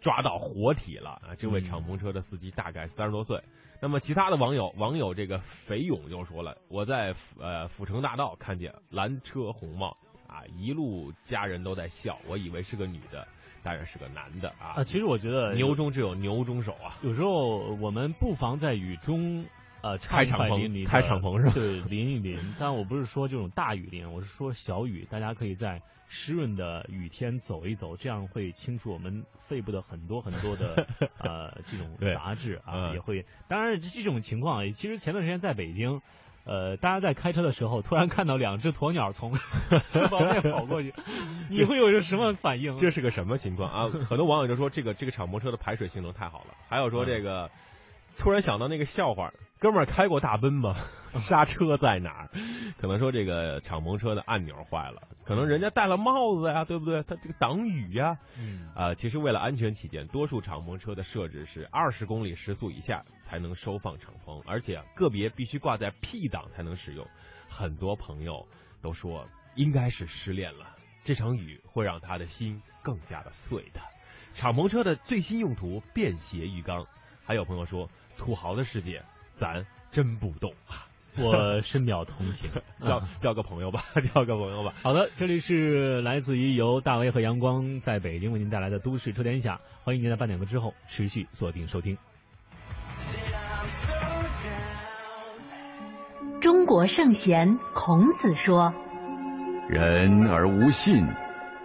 [0.00, 1.34] 抓到活体了啊！
[1.38, 3.40] 这位嗯敞篷车的司机大概三十多岁。
[3.80, 13.26] 那么其他的网友，网友这个肥勇就说了，我在呃阜成大道看见蓝车红帽啊，一路家人都在笑，我以为是个女的，
[13.62, 14.76] 当然是个男的啊。
[14.76, 16.96] 啊，其实我觉得牛中只有牛中手啊。
[17.02, 19.44] 有时候我们不妨在雨中，
[19.82, 22.38] 呃，开敞篷开敞篷是吧 对，淋一淋。
[22.58, 30.86] 但我不是说这种大雨淋，我是说小雨，大家可以在湿润的雨天走一走，这样会清除我们肺部的很多很多的
[31.18, 33.24] 呃这种杂质啊，嗯也会。
[33.48, 36.00] 当然这种情况，其实前段时间在北京。
[36.44, 39.32] 呃，大家在开车的时候，突然看到两只鸵鸟从
[39.92, 40.92] 这方面跑过去，
[41.48, 42.78] 你会有一个什么反应？
[42.78, 43.88] 这是个什么情况啊？
[43.88, 47.50] 很多网友就说这个这个敞篷车的排水性能太好了，还有说这个、
[48.22, 50.76] 突然想到那个笑话，哥们儿开过大奔吗？
[51.26, 52.30] 刹车在哪儿？
[52.78, 57.02] 可能说这个敞篷车的按钮坏了，可能人家戴了帽子呀，对不对？
[57.02, 58.16] 它这个挡雨呀。
[58.38, 67.04] 嗯啊，其实为了安全起见，多数敞篷车的设置是二十公里时速以下才能收放敞篷，而且个别必须挂在 P 档才能使用。
[67.48, 68.46] 很多朋友
[68.80, 73.80] 都说应该是失恋了，这场雨会让他的心更加的碎的。
[74.32, 76.86] 敞篷车的最新用途便携浴缸，
[77.22, 77.90] 还有朋友说
[78.22, 79.02] 土豪的世界
[79.34, 80.86] 咱真不懂啊，
[81.18, 82.48] 我深表同情。
[82.78, 83.80] 交啊交个朋友吧，
[84.14, 84.74] 交个朋友吧。
[84.80, 91.98] 好的，这里是来自于由大为和阳光在北京为您带来的《都市车天下》，欢迎您在半点歌之后持续锁定收听。
[96.40, 98.72] 中国圣贤孔子说
[99.68, 101.08] 人而无信，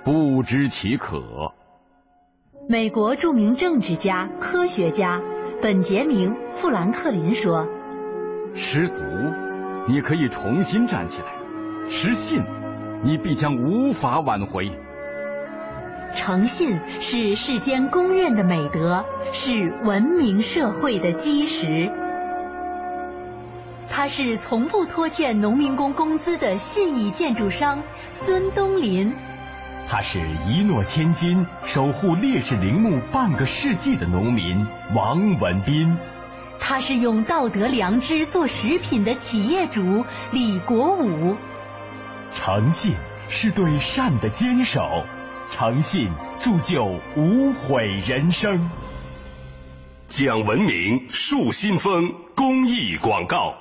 [0.04, 1.54] 不知其可。
[2.67, 5.22] ：“美国著名政治家、科学家
[5.60, 7.67] 本杰明·富兰克林说，
[8.54, 9.04] 失足，
[9.88, 11.28] 你可以重新站起来；
[11.89, 12.43] 失信，
[13.04, 14.72] 你必将无法挽回。
[16.13, 21.91] 诚信是世间公认的美德，是文明社会的基石。
[23.89, 29.12] 他是从不拖欠农民工工资的信义建筑商孙东林。”
[29.89, 35.97] 他是一诺千金、守护烈士陵墓半个世纪的农民王文斌。
[36.60, 41.38] 他是用道德良知做食品的企业主李国武。
[42.32, 42.97] 诚信
[43.30, 44.82] 是对善的坚守，
[45.50, 46.84] 诚信铸就
[47.15, 48.69] 无悔人生。
[50.10, 53.54] 讲文明树新风公益广告。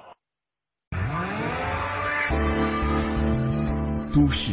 [4.12, 4.52] 都市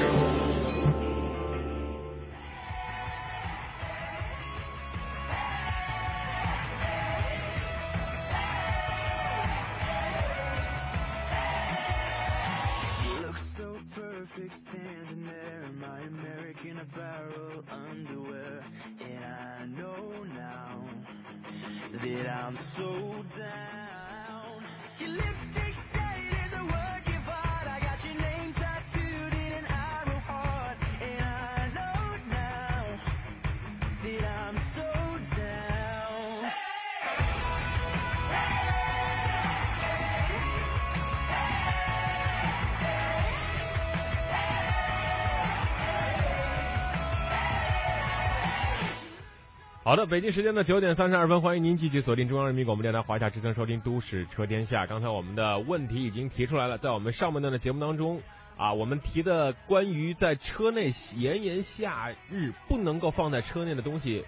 [50.11, 54.83] 北京时间的九点三十二分，欢迎您继续锁定中央人民广播电台华夏之声收听《都市车天下》。
[54.89, 58.21] 刚才我们的问题已经提出来了，在我们上半段的节目当中
[58.57, 64.25] 啊，我们提的关于在车内炎炎夏日不能够放在车内的东西，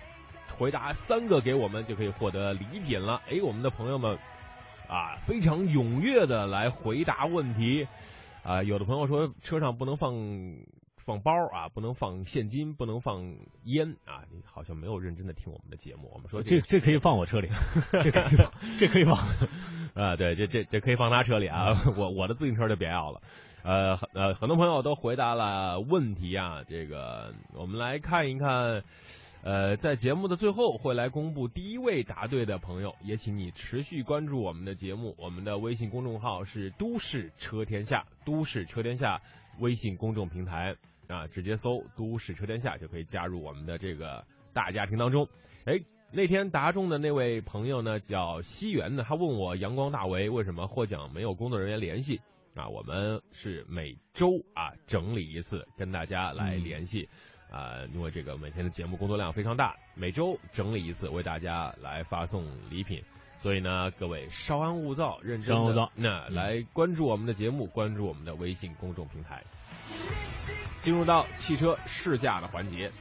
[0.58, 3.22] 回答三个给我们就可以获得礼品了。
[3.30, 4.18] 哎，我们的朋友们
[4.88, 7.90] 啊，非常踊跃的来回答问题
[8.42, 10.14] 啊，有的朋友说车上不能放。
[11.06, 13.36] 放包啊，不能放现金，不能放
[13.66, 14.24] 烟啊！
[14.32, 16.10] 你好像没有认真的听我们的节目。
[16.14, 17.50] 我们说这这可以放我车里，
[17.92, 19.16] 这可以放，这可以放
[19.94, 20.16] 啊！
[20.16, 21.84] 对，这这这可以放他车里啊！
[21.98, 23.22] 我我的自行车就别要了。
[23.64, 26.64] 呃呃，很多朋友都回答了问题啊。
[26.68, 28.84] 这个我们来看一看，
[29.42, 35.16] 呃，在节目的最后会来公布第一位答对的朋友，也请你持续关注我们的节目。
[35.18, 39.22] 我们的微信公众号是“都市车天下”，都市车天下
[39.60, 40.76] 微信公众平台。
[41.14, 45.28] 啊，直接搜“都市车天下”就可以加入我们的这个大家庭当中。
[45.66, 45.80] 哎，
[46.12, 52.20] 那天答中的那位朋友呢，叫西元的，他问我阳光大为为什么获奖没有工作人员联系
[52.56, 52.68] 啊？
[52.68, 57.08] 我们是每周啊整理一次，跟大家来联系
[57.52, 63.04] 啊，因为这个每天的节目工作量非常大，每周整理一次，为大家来发送礼品。
[63.40, 69.44] 所以呢，各位稍安勿躁，认真的那来关注我们的节目，关注我们的微信公众平台。
[70.84, 72.92] 进入到汽车试驾的环节。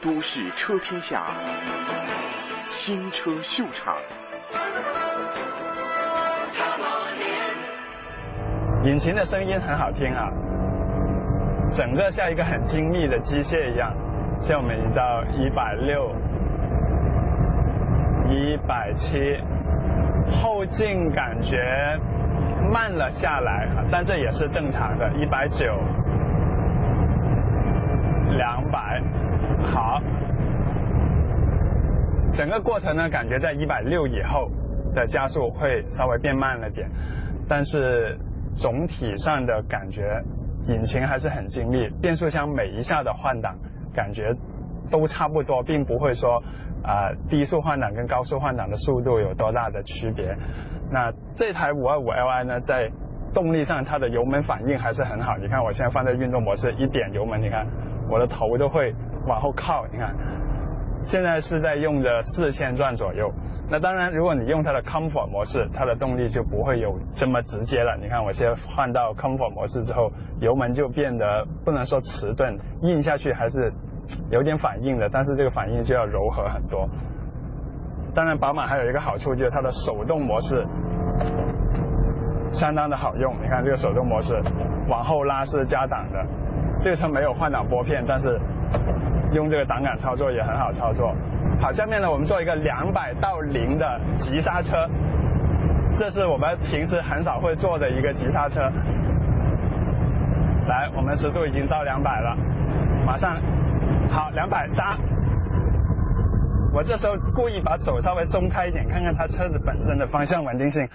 [0.00, 1.26] 都市车天下，
[2.70, 3.96] 新车秀场。
[8.84, 10.30] 引擎的声音很好听啊，
[11.70, 13.92] 整个像一个很精密的机械一样。
[14.40, 16.14] 现在我们已经到一百六。
[18.30, 19.16] 一百七，
[20.30, 21.58] 后劲感觉
[22.72, 25.12] 慢了下来，但这也是正常的。
[25.14, 25.66] 一百九，
[28.36, 29.02] 两百，
[29.64, 30.00] 好。
[32.32, 34.48] 整个过程呢，感觉在一百六以后
[34.94, 36.88] 的加速会稍微变慢了点，
[37.48, 38.16] 但是
[38.54, 40.22] 总体上的感觉，
[40.68, 41.88] 引擎还是很精密。
[42.00, 43.58] 变速箱每一下的换挡
[43.92, 44.32] 感觉
[44.90, 46.42] 都差不多，并不会说。
[46.82, 50.34] 啊，低速换挡跟高速换挡的速度有多大的区别？
[50.90, 52.90] 那这台五二五 Li 呢，在
[53.34, 55.36] 动力上它的油门反应还是很好。
[55.36, 57.66] 你看我现在放在运动模式，一点油门，你看
[58.08, 58.94] 我的头都会
[59.26, 59.84] 往后靠。
[59.92, 60.16] 你看，
[61.02, 63.30] 现在是在用着四千转左右。
[63.68, 67.98] 那当然，如果你用它的 Comfort 模式，它的动力就不会有这么直接了。
[68.00, 73.70] 你看我现在换到 Comfort 模式之后，油门就变得不能说迟钝，硬下去还是。
[74.30, 76.88] 有点反应的，但是这个反应就要柔和很多。
[78.14, 80.66] 当然，宝马还有一个好处就是它的手动模式
[82.48, 83.32] 相当的好用。
[83.40, 84.34] 你看这个手动模式，
[84.88, 86.26] 往后拉是加档的。
[86.80, 88.40] 这个车没有换挡拨片，但是
[89.32, 91.14] 用这个档杆操作也很好操作。
[91.60, 94.88] 好，下面呢我们做一个两百到零的急刹车，
[95.92, 98.60] 这是我们平时很少会做的一个急刹车。
[100.66, 102.36] 来，我们时速已经到两百了，
[103.06, 103.36] 马上。
[104.10, 104.98] 好，两百三。
[106.74, 110.88] 我这时候故意把手稍微松开一点，看看它车子本身的方向稳定性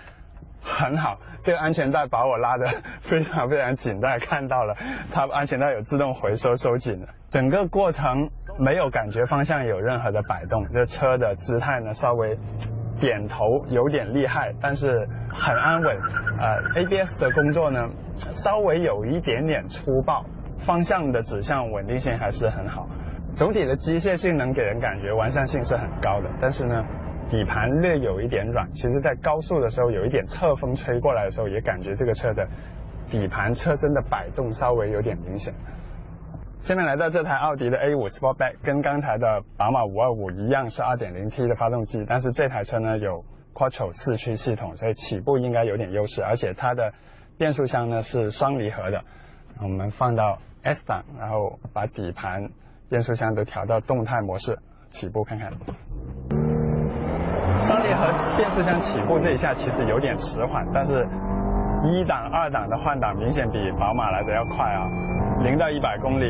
[0.62, 1.18] 很好。
[1.44, 2.66] 这个安全带把我拉的
[3.00, 4.76] 非常非常紧，大家看到了，
[5.12, 7.08] 它安全带有自动回收收紧的。
[7.30, 12.38] 整个过程没有感觉方向有任何的摆动，这车的姿态呢稍微
[13.00, 15.98] 点头有点厉害，但是很安稳。
[16.38, 20.26] 呃，ABS 的工作呢稍微有一点点粗暴，
[20.58, 22.88] 方向的指向稳定性还是很好。
[23.36, 26.86] 总体的机械性能给人感觉完善性是很高的，但是呢，
[27.30, 28.72] 底盘略有一点软。
[28.72, 32.48] 其实，在高速的时候，有一点侧风吹过来的时候，也感觉这个车的
[33.08, 35.54] 底盘车身的摆动稍微有点明显。
[36.60, 46.94] 下面来到这台奥迪的 A5 Sportback，跟刚才的宝马525一样是 2.0T 的发动机，但是这台车呢有 Quattro 四驱系统，所以起步应该有点优势，而且它的
[47.38, 49.04] 变速箱呢是双离合的。
[49.62, 52.50] 我们放到 S 档，然后把底盘。
[52.88, 54.58] 变速箱都调到动态模式，
[54.90, 55.52] 起步看看。
[57.58, 58.06] 双离合
[58.38, 61.08] 变速箱起步这一下其实有点迟缓，但是
[61.84, 64.86] 一档、二档的换挡明显比宝马来的要快啊，
[65.42, 66.26] 零到一百公里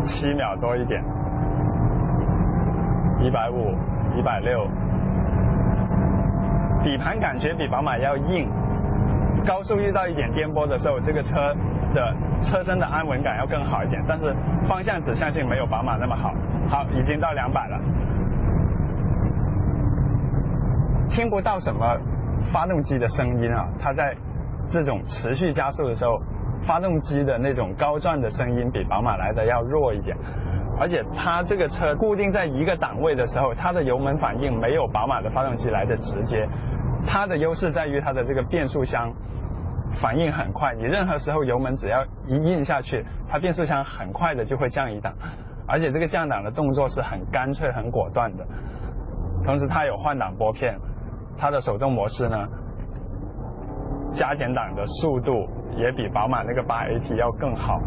[0.00, 1.02] 七秒多一点，
[3.20, 3.74] 一百五、
[4.18, 4.66] 一百六，
[6.82, 8.50] 底盘感觉比宝马要硬，
[9.46, 11.54] 高速遇到一点颠簸的时候，这个车。
[11.94, 14.34] 的车身的安稳感要更好一点，但是
[14.64, 16.32] 方向指向性没有宝马那么好。
[16.68, 17.80] 好，已经到两百了，
[21.08, 21.96] 听不到什么
[22.52, 24.14] 发动机的声音啊，它在
[24.66, 26.20] 这种持续加速的时候，
[26.60, 30.16] 发动机的那种高转的声音比宝马来的要弱一点。
[30.80, 36.46] 而且它这个车固定在一个档位的时候，它的油门反应没有宝马的发动机来的直接。
[37.06, 39.12] 它的优势在于它的这个变速箱
[39.94, 45.12] 反应很快，你任何时候油门只要一印下去，它变速箱很快的就会降一档，
[45.66, 48.46] 而且这个降档的动作是很干脆、很果断的。
[49.44, 50.78] 同时它有换挡拨片，
[51.36, 52.46] 它的手动模式呢，
[54.10, 57.80] 加减档的速度也比宝马那个八 AT 要更好。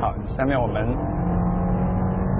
[0.00, 0.96] 好，下面我们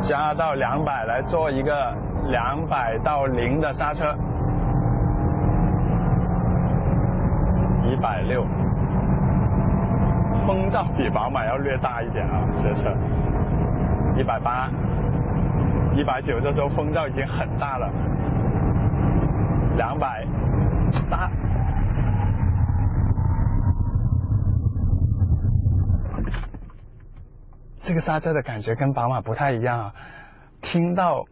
[0.00, 1.94] 加到两百来做一个
[2.28, 4.14] 两百到零的刹车，
[7.90, 8.44] 一百六，
[10.46, 12.90] 风噪比宝马要略大一点啊，这车，
[14.16, 14.70] 一百八，
[15.94, 17.90] 一百九，这时候风噪已经很大了，
[19.76, 20.26] 两百，
[20.92, 21.30] 刹。
[27.80, 29.94] 这个刹车的感觉跟宝马不太一样啊，
[30.60, 31.24] 听到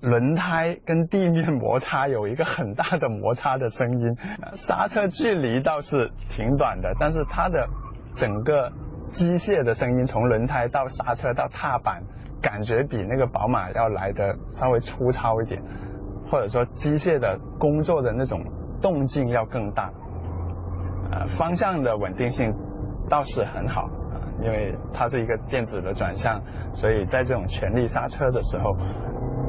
[0.00, 4.16] 轮胎跟地面摩擦有一个很大的摩擦的声音，
[4.54, 7.68] 刹车距离倒是挺短的，但是它的
[8.14, 8.70] 整个
[9.08, 12.02] 机械的声音从轮胎到刹车到踏板，
[12.40, 15.62] 感觉比那个宝马要来的稍微粗糙一点，
[16.30, 18.44] 或者说机械的工作的那种
[18.80, 19.90] 动静要更大，
[21.10, 22.54] 呃，方向的稳定性
[23.10, 23.88] 倒是很好。
[24.40, 26.40] 因为它是一个电子的转向，
[26.72, 28.76] 所以在这种全力刹车的时候，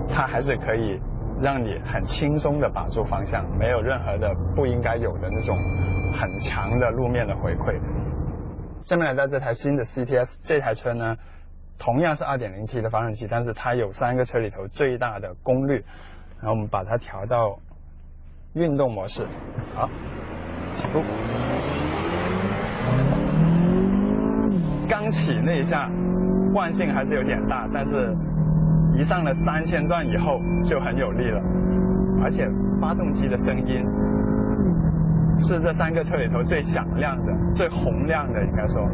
[0.09, 0.99] 它还是可以
[1.41, 5.57] 让你很轻松的把住方向，没有任何的不应该有的那种
[6.19, 7.79] 很强的路面的回馈。
[8.83, 11.17] 下面来到这台新的 CTS 这台车呢，
[11.77, 15.83] 同样是 2.0T 的发动机，但是它有三个车里头最大的功率，
[16.41, 17.59] 然后我们把它调到
[18.53, 19.27] 运动模式，
[19.75, 19.89] 好，
[20.73, 21.01] 起步。
[24.89, 25.89] 刚起那一下
[26.51, 28.15] 惯性还是有点大，但是
[28.99, 31.41] 一上了三千转以后就很有力了，
[32.21, 32.45] 而且
[32.81, 33.85] 发动机的声音
[35.37, 38.85] 是这三个车里头最响亮的、最洪亮的，应该说。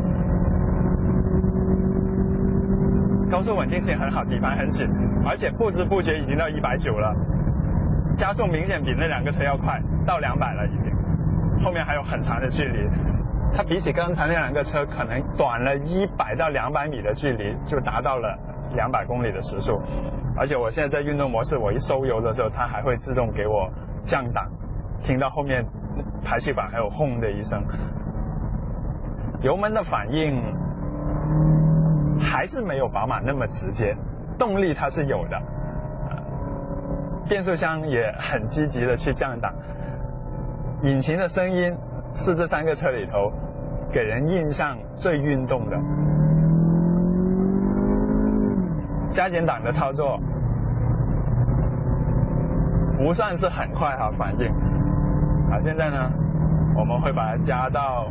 [3.32, 4.88] 高速稳定性很好，底盘很紧，
[5.26, 7.12] 而且不知不觉已经到一百九了，
[8.14, 10.94] 加速明显比那两个车要快，到两百了已经，
[11.64, 12.88] 后面还有很长的距离。
[13.56, 18.38] 它比起刚才那两个车，可能短了一百到两百米的距离就达到了
[18.76, 19.82] 两百公里的时速，
[20.38, 23.72] 而且我现在在运动模式，我一收油的时候，它还会自动给我
[24.02, 24.52] 降档，
[25.04, 25.66] 听到后面
[26.24, 27.64] 排气管还有轰的一声，
[29.42, 30.42] 油门的反应
[32.20, 33.96] 还是没有宝马那么直接，
[34.38, 35.42] 动力它是有的，
[37.28, 39.54] 变速箱也很积极的去降档，
[40.84, 41.76] 引擎的声音
[42.14, 43.32] 是这三个车里头。
[43.94, 45.78] 给人印象最运动的。
[49.16, 50.20] 加减档的操作。
[52.98, 54.52] 不算是很快哈反应，
[55.50, 56.12] 好现在呢
[56.76, 58.08] 我们会把它加到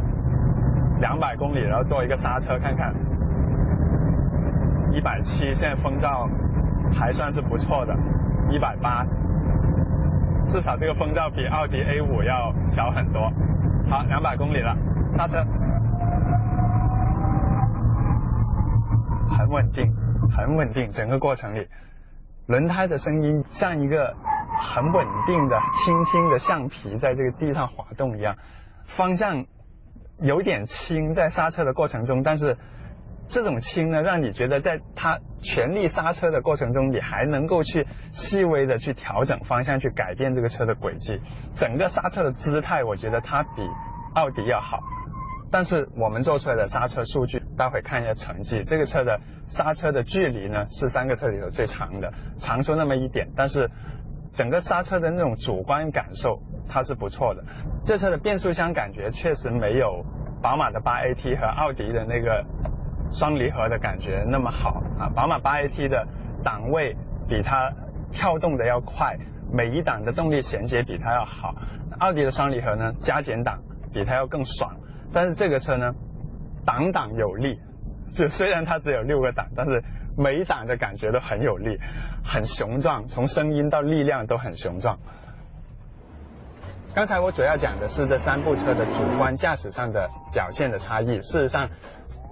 [1.01, 2.95] 两百公里，然后做一个刹车看看，
[4.93, 6.29] 一百七现在风噪
[6.93, 7.95] 还算是不错的，
[8.51, 9.05] 一百八
[10.47, 13.23] 至少这个风噪比奥迪 A 五要小很多，
[13.91, 14.77] 好两百公里了
[15.13, 15.45] 刹车。
[19.37, 19.91] 很稳定，
[20.37, 21.69] 很稳定，整个过程里，
[22.47, 24.17] 轮胎的声音像一个
[24.61, 28.37] 很稳定的、轻轻的橡皮在这个地上滑动一样。
[28.85, 29.47] 方向
[30.19, 32.59] 有点轻，在刹车的过程中，但是
[33.29, 41.21] 这种轻呢，让你觉得在它全力刹车的过程中，你还能够去细微的去调整方向，去改变这个车的轨迹。
[41.55, 43.63] 整个刹车的姿态，我觉得它比
[44.15, 44.81] 奥迪要好。
[45.53, 48.65] 但是我们做出来的刹车数据，待会看一下成绩。
[48.65, 53.29] 这个车的刹车的距离呢，是三个车里头最长的，长出那么一点。
[53.37, 53.71] 但是
[54.33, 57.45] 整个刹车的那种主观感受，它是不错的。
[57.85, 60.05] 这车的变速箱感觉确实没有
[60.43, 62.45] 宝马的八 AT 和奥迪的那个
[63.13, 65.09] 双离合的感觉那么好啊。
[65.15, 66.07] 宝马八 AT 的
[66.43, 66.97] 档位
[67.29, 67.73] 比它
[68.13, 69.17] 跳动的要快，
[69.53, 71.55] 每一档的动力衔接比它要好。
[72.01, 74.77] 奥迪的双离合呢，加减档比它要更爽。
[75.13, 75.95] 但是这个车呢，
[76.65, 77.61] 档档有力，
[78.15, 79.83] 就虽然它只有六个档，但是
[80.17, 81.79] 每一档的感觉都很有力，
[82.25, 84.99] 很雄壮，从声音到力量都很雄壮。
[86.95, 91.69] 刚才我主要讲的是这三部车的主观驾驶上的表现的差异，事实上，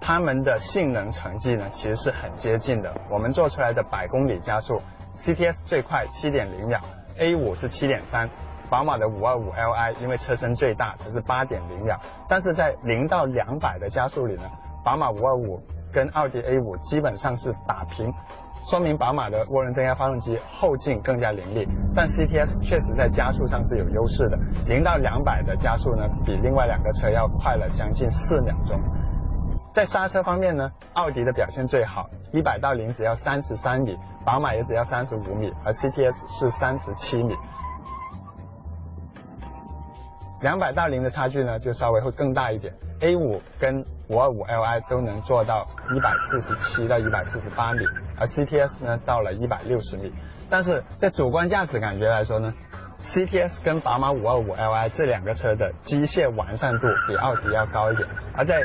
[0.01, 2.95] 它们的性能成绩呢其实是很接近的。
[3.11, 4.80] 我们做出来的百公里加速
[5.16, 6.80] ，CTS 最快七点零秒
[7.18, 8.30] ，A 五是七点三
[8.73, 14.45] 宝马的525 Li 因为车身最大，它是8.0秒，但是在零到两百的加速里呢，
[14.83, 15.61] 宝马525
[15.93, 18.11] 跟奥迪 A5 基本上是打平。
[18.64, 24.39] 说明宝马的涡轮增压发动机后劲更加凌厉，但 CTS 确实在加速上是有优势的。
[24.66, 28.81] 零到两百的加速呢，比另外两个车要快了将近四秒钟。
[29.75, 37.35] 在刹车方面呢，奥迪的表现最好，一百到零只要三十三米，宝马也只要三十五米，而 CTS 是三十七米。
[40.43, 42.74] 两百到零的差距呢，就稍微会更大一点。
[43.01, 47.86] A5 跟525 Li 都能做到一百四十七到一百四十八米，
[48.18, 50.12] 而 CTS 呢到了一百六十米。
[50.51, 52.53] 但是在主观驾驶感觉来说呢
[52.99, 58.09] ，CTS 跟宝马525 Li 这两个车的机械完善度比奥迪要高一点。
[58.36, 58.62] 而在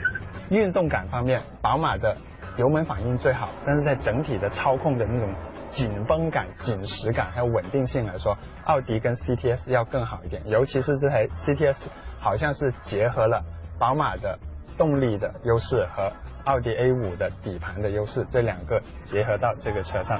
[0.49, 2.15] 运动感方面，宝马的
[2.57, 5.30] 油门反应最好，但是在整体的操控的那种
[5.70, 10.47] 紧绷感、紧实感还有稳定性来说，奥迪跟 CTS 要更好一点。
[10.47, 11.88] 尤其是这台 CTS
[12.20, 13.43] 好像是结合了。
[13.80, 14.39] 宝马的
[14.76, 16.11] 动力的优势和
[16.45, 20.20] 奥迪 A5 的底盘的优势，这两个结合到这个车上，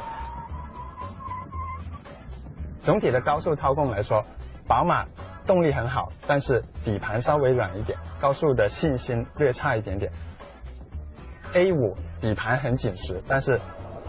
[2.82, 4.24] 总体的高速操控来说，
[4.68, 5.06] 宝马
[5.48, 10.12] 动力很好，但是底盘稍微软一点，高速的信心略差一点点。
[11.54, 13.60] A5 底盘很紧实，但是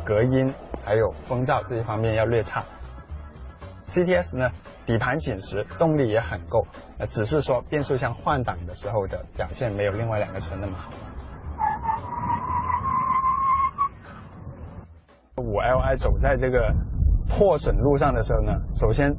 [0.05, 0.53] 隔音
[0.85, 2.65] 还有风噪这一方面要略差。
[3.87, 4.51] CTS 呢？
[4.87, 6.67] 底盘紧实，动力也很够，
[6.99, 10.91] 呃，只是说变速箱换挡的时候的表现没有另外两个车那么好。
[15.37, 16.75] 五 Li 走在这个
[17.29, 19.15] 破损路上的时候呢，首先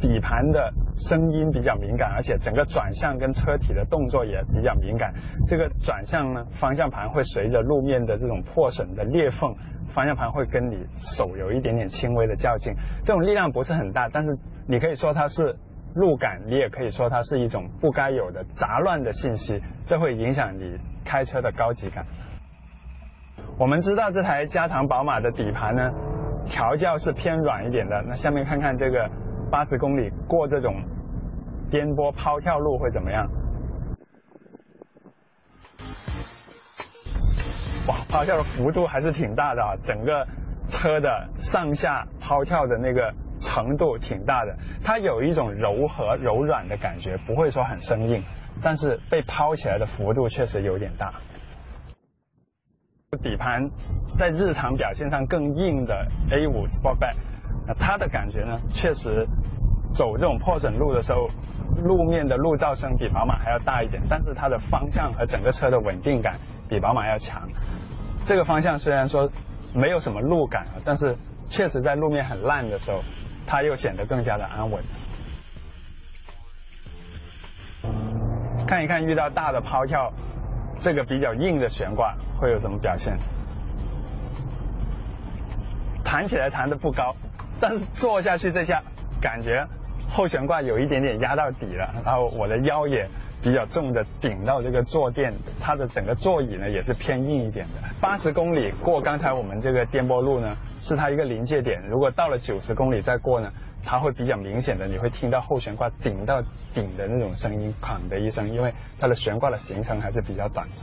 [0.00, 5.12] 底盘的声音比较敏感，而且整个转向跟车体的动作也比较敏感。
[5.46, 9.54] 这个转向呢，方向盘会随着路面的这种破损的裂缝。
[9.88, 14.36] 方向盘会跟你手有一点点轻微的较劲，这种力量不是很大，但是
[14.68, 15.56] 你可以说它是
[15.94, 22.04] 路感，你也可以说它是一种不该有的杂乱的信息，这会影响你开车的高级感。
[23.58, 25.90] 我们知道这台加长宝马的底盘呢，
[26.44, 28.02] 调教是偏软一点的。
[28.06, 29.08] 那下面看看这个
[29.50, 30.82] 八十公里过这种
[31.70, 33.28] 颠簸抛跳路会怎么样？
[37.88, 39.76] 哇，抛跳的幅度还是挺大的啊！
[39.82, 40.26] 整个
[40.66, 48.24] 车的上下抛跳的那个程度挺大的，它有一种柔和柔软的感觉，不会说很生硬，
[48.60, 51.14] 但是被抛起来的幅度确实有点大。
[53.22, 53.70] 底盘
[54.18, 57.14] 在日常表现上更硬的 A5 Sportback，
[57.66, 59.26] 那它的感觉呢，确实
[59.92, 61.26] 走这种破损路的时候，
[61.82, 66.36] 路面的路噪声比宝马还要大一点，但是它的方向和整个车的稳定感
[66.68, 67.48] 比宝马要强。
[68.24, 69.30] 这个方向虽然说
[69.74, 71.16] 没有什么路感，但是
[71.48, 73.02] 确实在路面很烂的时候，
[73.46, 74.82] 它又显得更加的安稳。
[78.66, 80.12] 看一看遇到大的抛跳，
[80.80, 83.16] 这个比较硬的悬挂会有什么表现？
[86.04, 87.14] 弹起来弹的不高，
[87.60, 88.82] 但是坐下去这下
[89.20, 89.66] 感觉
[90.08, 93.06] 后悬挂有一点点压到底了，然后我的腰也。
[93.42, 97.72] 比较重的顶到这个坐垫，它的整个座椅呢也是偏硬一点的。
[98.00, 101.80] 八十公里过刚才我们这个颠簸路呢，是它一个临界点。
[101.88, 103.52] 如果到了九十公里再过呢，
[103.84, 106.42] 它会比较明显的，你会听到后悬挂顶到
[106.74, 110.74] 顶的那种声音，哐的一声，因为它的悬挂的行程还是比较短的。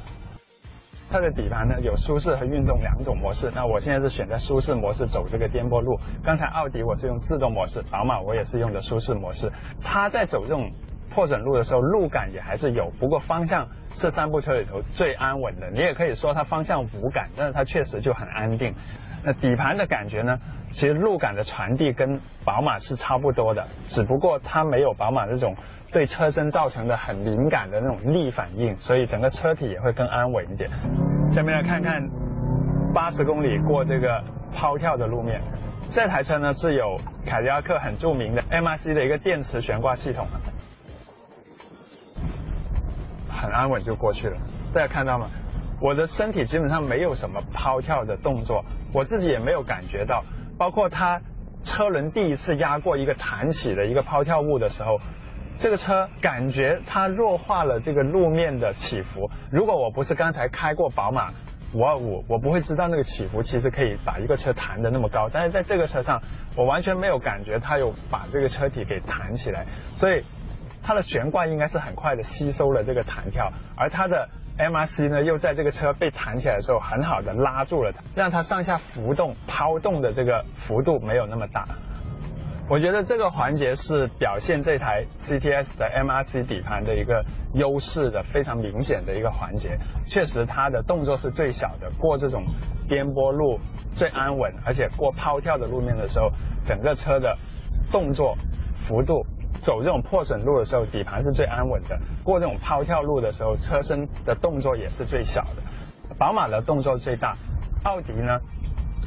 [1.14, 6.00] 它的底盘呢有舒适和运动两种模式，那我现在是选择舒适模式走这个颠簸路。
[6.24, 9.52] 刚才奥迪我是用自动模式，宝马我也是用的舒适模式。
[9.84, 10.72] 它在走这种。
[11.14, 15.70] 破损路的时候，路感也还是有，不过方向是三部车里头最安稳的。
[15.70, 18.74] 你也可以说它方向无感，但是它确实就很安定。
[19.24, 20.40] 那底盘的感觉呢？
[20.72, 25.56] 其实路感的传递跟宝马是差不多的，只不过它没有宝马这种
[25.94, 30.70] 对车身造成的很敏感的那种力反应，所以整个车体也会更安稳一点。
[31.32, 32.10] 下面来看看
[32.94, 34.24] 八十公里过这个
[34.56, 35.40] 抛跳的路面，
[35.92, 40.28] 这台车呢是有凯迪拉克很著名的 MRC 的一个电磁悬挂系统。
[43.30, 44.38] 很安稳就过去了，
[44.74, 45.28] 大家看到吗？
[45.82, 48.64] 我的身体基本上没有什么抛跳的动作，
[48.94, 50.24] 我自己也没有感觉到。
[50.58, 51.22] 包括它
[51.64, 54.98] 车轮第一次压过一个弹起的一个抛跳物的时候，
[55.60, 59.30] 这个车感觉它弱化了这个路面的起伏。
[59.52, 61.30] 如果我不是刚才开过宝马
[61.74, 65.30] 五二五，我不会知道那个起伏其实可以把一个车弹得那么高。
[65.32, 66.22] 但是在这个车上，
[66.56, 70.24] 我完全没有感觉它有把这个车体给弹起来，所以。
[70.86, 74.28] 它的悬挂应该是很快的吸收了这个弹跳，而它的
[74.58, 81.64] MRC 呢，又在这个车被弹起来的时候，很好的拉住了它，让它上下浮动、抛动的这个幅度没有那么大。
[82.74, 89.78] 我觉得这个环节是表现这台 CTS 的 MRC 底盘的一个优势的非常明显的一个环节。
[90.08, 92.44] 确实，它的动作是最小的，过这种
[92.90, 93.60] 颠簸路
[93.94, 96.32] 最安稳，而且过抛跳的路面的时候，
[96.66, 97.38] 整个车的
[97.92, 98.36] 动作
[98.76, 99.22] 幅度，
[99.62, 106.16] 走这种破损路的时候，底盘是最安稳的；过这种抛跳路的时候，车身的动作也是最小的。
[106.18, 107.38] 宝马的动作最大，
[107.84, 108.40] 奥迪呢？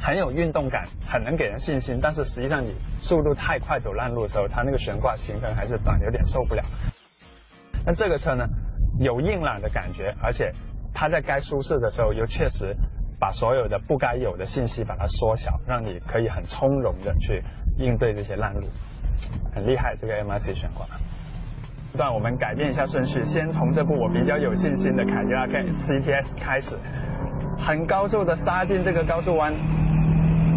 [0.01, 6.63] 很有运动感，很能给人信心，但是实际上你速度太快走烂路的时候，它那个悬挂行程还是短，有点受不了。
[7.85, 8.45] 那这个车呢，
[8.99, 10.51] 有硬朗的感觉，而且
[10.93, 12.75] 它在该舒适的时候又确实
[13.19, 17.43] 把所有的不该有的信息把它缩小，让你可以很从容的去
[17.77, 18.67] 应对这些烂路，
[19.53, 20.85] 很厉害这个 MRC 悬挂。
[21.95, 26.77] 段我们改变一下顺序，先从这部我比较有信心的凯迪拉克 CTS 开始，
[27.57, 29.55] 很高速的杀进这个高速弯。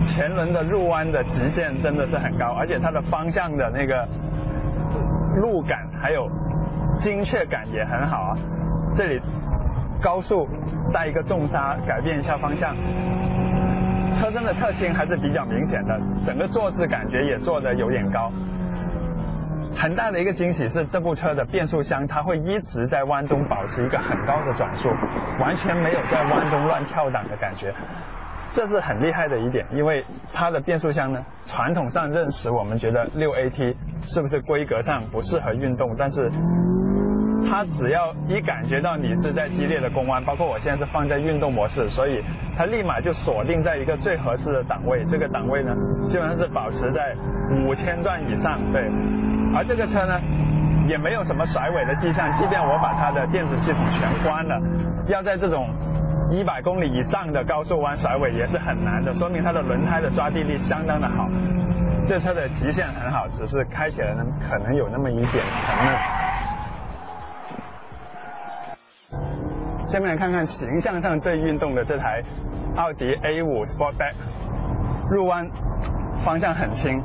[0.03, 4.07] 前轮的入弯的极限真的是很高，而且它的方向的那个
[5.37, 6.29] 路感还有
[6.99, 8.35] 精确感也很好啊。
[8.97, 9.21] 这里
[10.03, 10.49] 高速
[10.93, 12.75] 带一个重刹，改变一下方向，
[14.13, 18.31] 车身的侧倾还是比较明显的，整个坐姿感觉也坐的有点高。
[19.77, 24.89] 很大的一个惊喜是这部车的变速箱，它会一直在弯中保持一个很高的转速，
[25.41, 27.73] 完全没有在弯中乱跳档的感觉。
[28.53, 35.95] 这是很厉害的一点，因为它的变速箱呢，传统上认识我们觉得六 AT 是不是规格上不适合运动？
[35.97, 36.29] 但是
[37.49, 42.25] 它只要一感觉到你是在激烈的攻弯，包括我现在是放在运动模式，所以
[42.57, 45.05] 它立马就锁定在一个最合适的档位。
[45.05, 45.73] 这个档位呢，
[46.09, 47.15] 基本上是保持在
[47.65, 48.59] 五千转以上。
[48.73, 48.83] 对，
[49.55, 50.19] 而这个车呢，
[50.89, 54.61] 也没有什么甩尾的迹象，即便我把它的电子系统全关了，
[55.07, 55.69] 要在这种。
[56.31, 61.27] 一百公里以上的高速弯甩尾也是很难的，说明它的轮胎的抓地力相当的好。
[62.07, 65.95] 这车的极限很好，只是开起来呢可能有那么一点沉闷。
[69.89, 72.23] 下面来看看形象上最运动的这台
[72.77, 74.15] 奥迪 A5 Sportback，
[75.11, 75.51] 入弯
[76.25, 77.03] 方向很轻，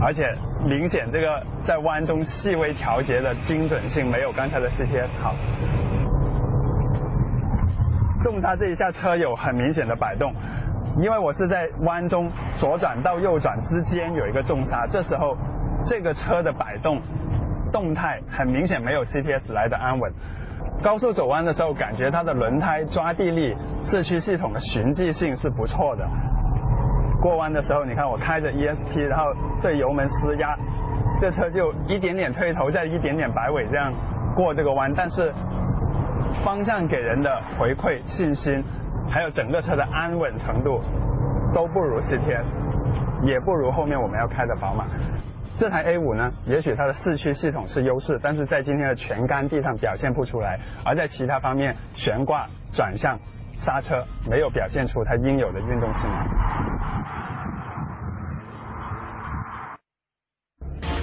[0.00, 0.22] 而且
[0.64, 5.34] 明显这个在弯中细微调节的精准性没有刚才的 CTS 好。
[8.26, 10.34] 重刹这一下车有很明显的摆动，
[11.00, 15.36] 因为我是在弯中左转到右转之间有一个重刹，这时候
[15.84, 17.00] 这个车的摆动
[17.72, 20.12] 动态很明显没有 CTS 来的安稳。
[20.82, 26.04] 高速走弯的时候，感觉它的轮胎抓地力、四驱系统的循迹性是不错的。
[27.22, 29.26] 过弯的时候，你看我开着 ESP，然后
[29.62, 30.56] 对油门施压，
[31.20, 33.92] 这车就一点点推头，再一点点摆尾这样
[34.34, 35.32] 过这个弯，但是。
[36.46, 38.62] 方向给人的回馈信心，
[39.10, 40.80] 还有整个车的安稳程度，
[41.52, 44.84] 都不如 CTS，也不如后面我们要开的宝马。
[45.56, 53.18] 这台 A5 呢，也许它的四驱系统是优势，但是在今天的全干地上表现不出来，而在其他方面，悬挂、转向、
[53.54, 56.20] 刹车没有表现出它应有的运动性能。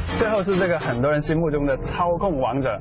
[0.05, 2.79] 最后是这个很多人心目中的操控王者。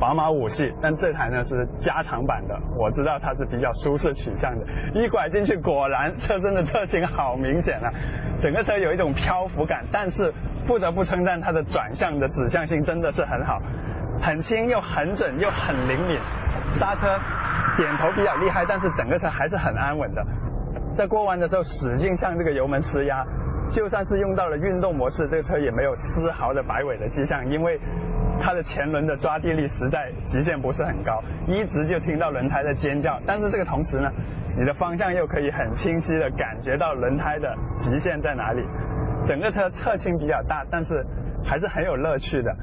[0.00, 4.66] 宝马五系，但这台呢是加长版的，我知道它是比较舒适取向的。
[4.92, 7.90] 一拐进去，果然车身的侧倾好明显啊，
[8.38, 9.84] 整个车有一种漂浮感。
[9.92, 10.34] 但是
[10.66, 13.60] 不得不称赞它的转向的指向性真的是很好，
[14.20, 16.18] 很轻又很准又很灵敏，
[16.68, 17.06] 刹车
[17.76, 20.24] 点头比较厉害，但是整个车还是很安稳的。
[20.92, 23.24] 在过弯的时候使劲向这个油门施压，
[23.70, 27.80] 就算是用到了运动模式，这个车也没有丝毫的摆尾的迹象，因为。
[28.44, 33.18] 它的前轮的抓地力实在极限不是很高，一直就听到轮胎在尖叫。
[33.26, 34.10] 但是这个同时呢，
[34.58, 38.62] 你的方向又可以很清晰的感觉到轮胎的极限在哪里。
[39.24, 41.06] 整个车侧倾比较大，但是
[41.42, 42.54] 还是很有乐趣的。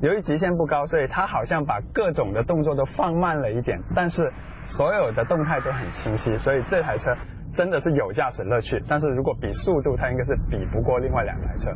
[0.00, 4.32] 由于极限不高，所以它好像把各种的动作都放慢了一点，但是
[4.64, 6.34] 所有的动态都很清晰。
[6.38, 7.14] 所以这台车
[7.52, 8.82] 真的是有驾驶乐趣。
[8.88, 11.70] 但是如果比速度，它应该是比不过另外两台车。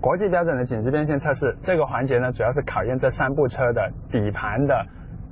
[0.00, 4.86] 国际标准的紧急变线测试这个环节呢，主要是考验这三部车的底盘的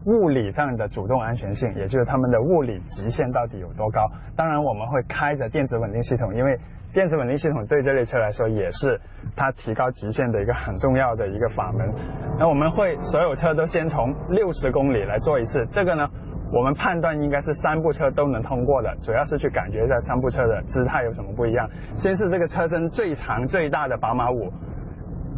[0.05, 4.11] 物理上的主动安全性，也就是它们的物理极限到底有多高。
[4.37, 6.59] 当然，我们会开着电子稳定系统，因为
[6.93, 9.01] 电子稳定系统对这类车来说也是
[9.37, 11.91] 它提高极限的一个很重要的一个法门。
[12.39, 16.09] 那我们会所有车都先从六十公里来做一次，这个呢，
[16.53, 21.68] 我们判断应该是三部车都能通过的，主要是去感觉一下三部车的姿态有什么不一样。
[21.94, 24.53] 先是这个车身最长最大的宝马五。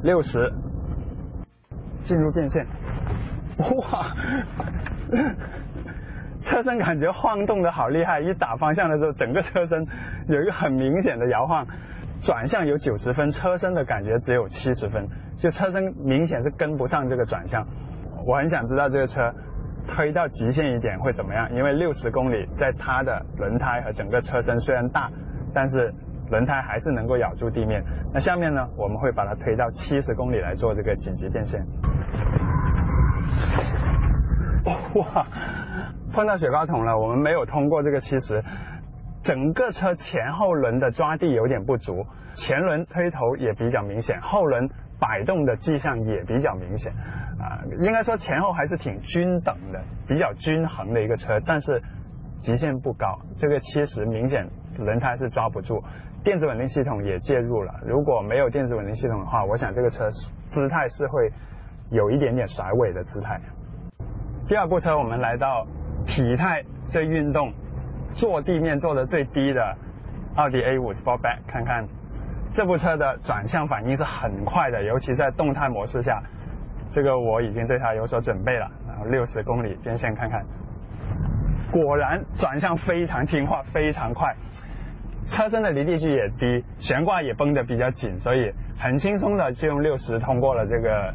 [0.03, 0.51] 六十，
[2.01, 2.67] 进入变线，
[3.59, 4.07] 哇，
[6.41, 9.87] 车身感觉晃动的好厉害，一打方向的时候，整个车身
[10.27, 11.67] 有一个很明显的摇晃。
[12.23, 15.09] 转向有九十分，车身的感觉只有七十分，
[15.39, 17.67] 就车身明显是跟不上这个转向。
[18.27, 19.35] 我很想知道这个车
[19.87, 25.11] 推到极限一点会怎么样，因为六十公里在它的轮胎和整个车身虽然大，
[25.53, 25.93] 但是
[26.31, 27.83] 轮胎还是能够咬住地面。
[28.13, 31.67] 那下面呢，我们会把它推到七十公里来做这个紧急变线。
[34.95, 35.27] 哇，
[36.13, 38.43] 碰到雪糕桶了，我们没有通过这个七十。
[39.23, 44.71] 整个车前后轮的抓地有点不足，前轮推头也比较明显，后轮
[45.01, 46.93] 摆动的迹象也比较明显，
[47.41, 51.83] 啊，应该说前后还是挺均等的，比较均衡的一个车，但是
[52.37, 54.47] 极限不高，这个七十明显
[54.79, 55.83] 轮胎是抓不住，
[56.23, 61.33] 电子稳定系统也介入了，如果没有电子稳定系统的话，我想这个车姿态是会
[61.91, 63.41] 有一点点甩尾的姿态。
[64.47, 65.67] 第二部车我们来到
[66.07, 67.53] 体态这运动。
[68.13, 69.77] 坐地面坐的最低的
[70.35, 71.87] 奥迪 A5 Sportback，看看
[72.53, 76.23] 这部车的转向反应是很快的，尤其在动态模式下，
[76.89, 78.71] 这个我已经对它有所准备了。
[78.89, 80.45] 然后六十公里边线看看，
[81.71, 84.35] 果然转向非常听话，非常快，
[85.27, 91.15] 车身的离地距也低，悬挂也绷得比较紧，所以很轻松的就用六十通过了这个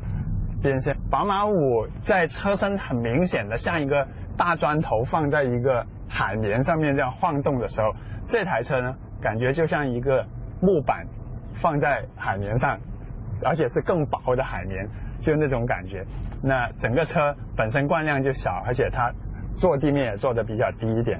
[0.61, 0.95] 变线。
[1.11, 4.07] 宝马五在车身很明显的像一个
[4.37, 5.85] 大砖头放在一个。
[6.07, 7.91] 海绵上面这样晃动的时候，
[8.25, 10.25] 这台车呢，感觉就像一个
[10.61, 11.07] 木板
[11.61, 12.79] 放在海绵上，
[13.43, 14.87] 而且是更薄的海绵，
[15.19, 16.05] 就那种感觉。
[16.43, 19.11] 那整个车本身惯量就小，而且它
[19.55, 21.19] 坐地面也坐的比较低一点，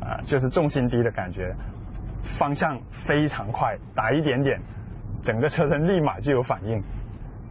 [0.00, 1.54] 啊，就是重心低的感觉。
[2.38, 4.60] 方向非常快，打一点点，
[5.22, 6.82] 整个车身立马就有反应。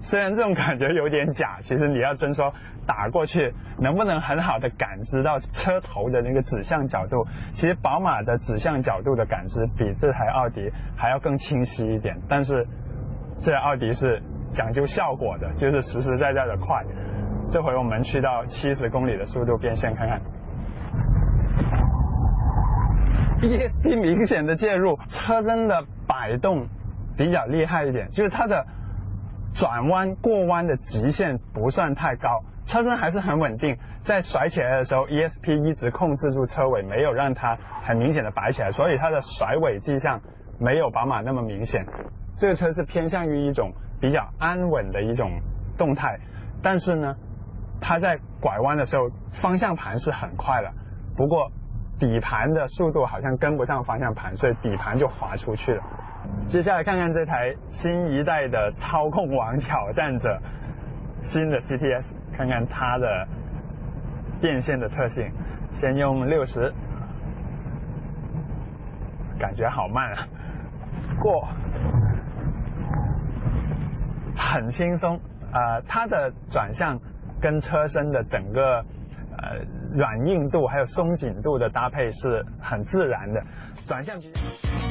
[0.01, 2.53] 虽然这种感觉有点假， 其实你要真说。
[2.87, 7.25] 打过去能不能很好的感知到车头的那个指向角度？
[7.51, 12.21] 其实宝马的指向角度的感知比这台奥迪还要更清晰一点。
[12.29, 12.67] 但是
[13.39, 14.21] 这台奥迪是
[14.51, 16.85] 讲究效果的，就是实实在在的快。
[17.47, 20.21] 这回我们去到七十公里的速度变线看看
[23.41, 26.67] ，ESP 明显的介入，车身的摆动
[27.17, 28.67] 比较厉害一点，就是它的
[29.55, 32.43] 转弯过弯的极限不算太高。
[32.65, 40.19] 车身还是很稳定，在甩起来的时候，ESP 一直控制住车尾，没有让它很明显的摆起来，所以它的甩尾迹象
[40.59, 41.85] 没有宝马那么明显。
[42.37, 45.39] 这个车是偏向于一种比较安稳的一种
[45.77, 46.19] 动态，
[46.61, 47.15] 但是呢，
[47.79, 50.71] 它在拐弯的时候方向盘是很快的，
[51.15, 51.51] 不过
[51.99, 55.83] 底盘的速度好像跟不上方向盘，所以底盘就滑出去了。
[56.47, 60.39] 接下来看看这台新一代的操控王挑战者，
[61.21, 62.13] 新的 CTS。
[62.37, 63.25] 看看它的
[64.41, 65.31] 变线的特性，
[65.71, 66.73] 先用六十，
[69.39, 70.27] 感觉好慢啊，
[71.21, 71.47] 过，
[74.35, 75.21] 很轻松
[75.53, 76.99] 啊，它的转向
[77.39, 78.83] 跟车身的整个
[79.37, 79.63] 呃
[79.93, 83.41] 软硬度还有松紧度的搭配是很自然的，
[83.87, 84.84] 转向比较。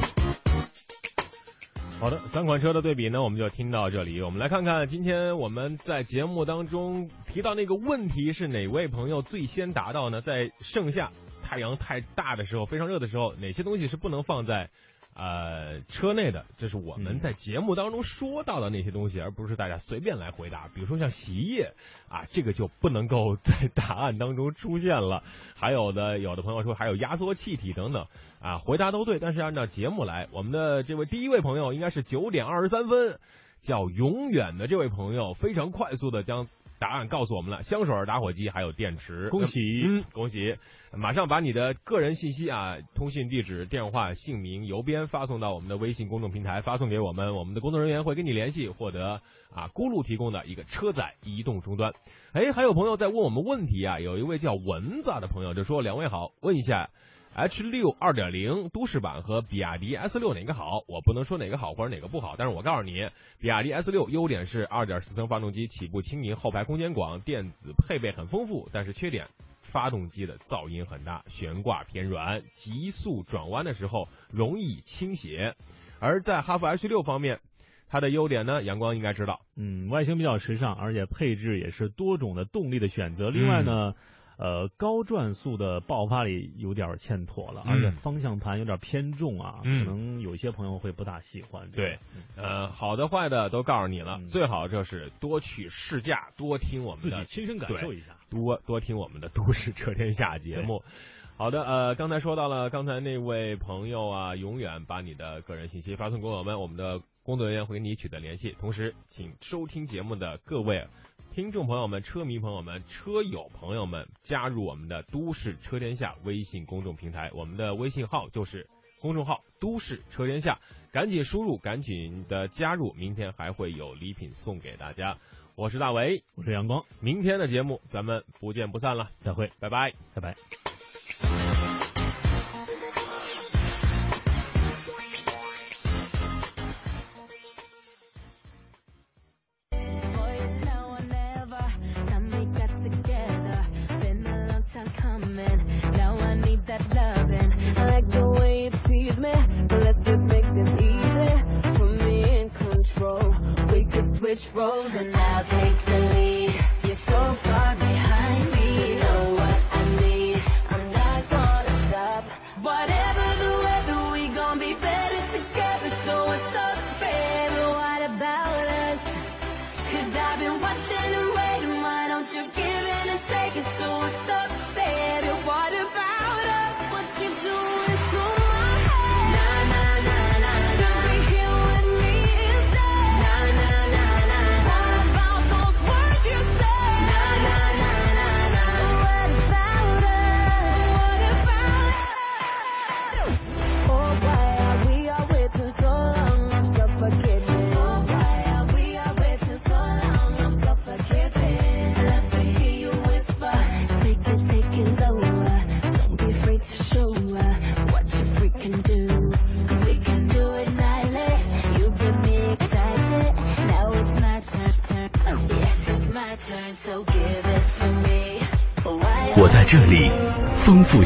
[2.05, 4.21] 好的，三款车的对比呢，我们就听到这里。
[4.21, 10.21] 我们来看看今天我们在节目当中提到那个问题是哪位朋友最先达到呢？
[10.21, 11.09] 在盛夏
[11.41, 14.69] 太阳太大的时候，非常热的时候，哪些东西是不能放在？
[15.17, 20.67] 呃，车内的，这是我们在节目当中说到的那些东西，而不是大家随便来回答。
[20.75, 21.73] 比如说像洗衣液
[22.09, 25.23] 啊，这个就不能够在答案当中出现了。
[25.55, 28.07] 还有的，有的朋友说还有压缩气体等等
[28.41, 33.17] 啊，回答都对，但是按照节目来，我们的这位第一位朋友应该是九点二十三分，
[33.61, 36.47] 叫永远的这位朋友，非常快速的将。
[36.79, 40.55] 答案告诉我们了，香水、打火机还有电池，恭喜，嗯，恭喜！
[40.93, 49.21] 马上把你的个人信息啊，通信地址、电话、姓名、邮编发送到我们的微信公众平台，发送给我们，我们的工作人员会跟你联系，获得
[49.53, 51.93] 啊咕噜提供的一个车载移动终端。
[52.33, 56.89] 哎，还有朋友在问我们问题啊，有一位叫蚊子的朋友就说：“两位好，问一下。”
[57.37, 60.85] H 六二点零都市版和比亚迪 S 六哪个好？
[60.87, 63.09] 我不能说哪个好或者哪个不好，但是我告诉你，
[63.41, 68.69] 比亚迪 S 六优点是二点四升发动机起步轻盈，后排空间广，电子配备很丰富。
[68.71, 69.27] 但是缺点，
[69.63, 75.55] 发动机的噪音很大，悬挂偏软，急速转弯的时候容易倾斜。
[75.99, 77.41] 而在哈弗 H 六方面，
[77.89, 83.29] 它的优点呢，阳光应该知道，嗯，外形比较时尚，而且配置也是多种的动力的选择。
[83.29, 83.93] 另外呢。
[84.37, 91.69] 呃，高转速的爆发力有点欠妥了，而且方向盘有点偏重啊，可能有些朋友会不大喜欢。
[91.71, 91.99] 对，
[92.35, 100.83] 呃，好的坏的都告诉你了，最好就是多去试驾，多听我们的，自己亲身感受一下，多多听我们的《都市车天下》节目。
[101.37, 108.55] 好的，呃，刚才说到了，刚才那位朋友啊，永远把你的个人信息发送给我们，我们的工作人员会跟你取得联系。
[108.57, 110.87] 同时，请收听节目的各位
[111.35, 118.69] 听众朋友们、车迷朋友们、车友朋友们，加入我们的“都市车天下”微信公众平台，我们的微信号就是
[119.01, 120.57] 公众号“都市车天下”，
[120.93, 125.17] 赶紧输入，赶紧的加入，明天还会有礼品送给大家。
[125.55, 130.74] 我是大为，我是阳光，明天的节目咱们不见不散了，再会，拜拜，拜拜。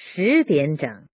[0.00, 1.02] 十点整。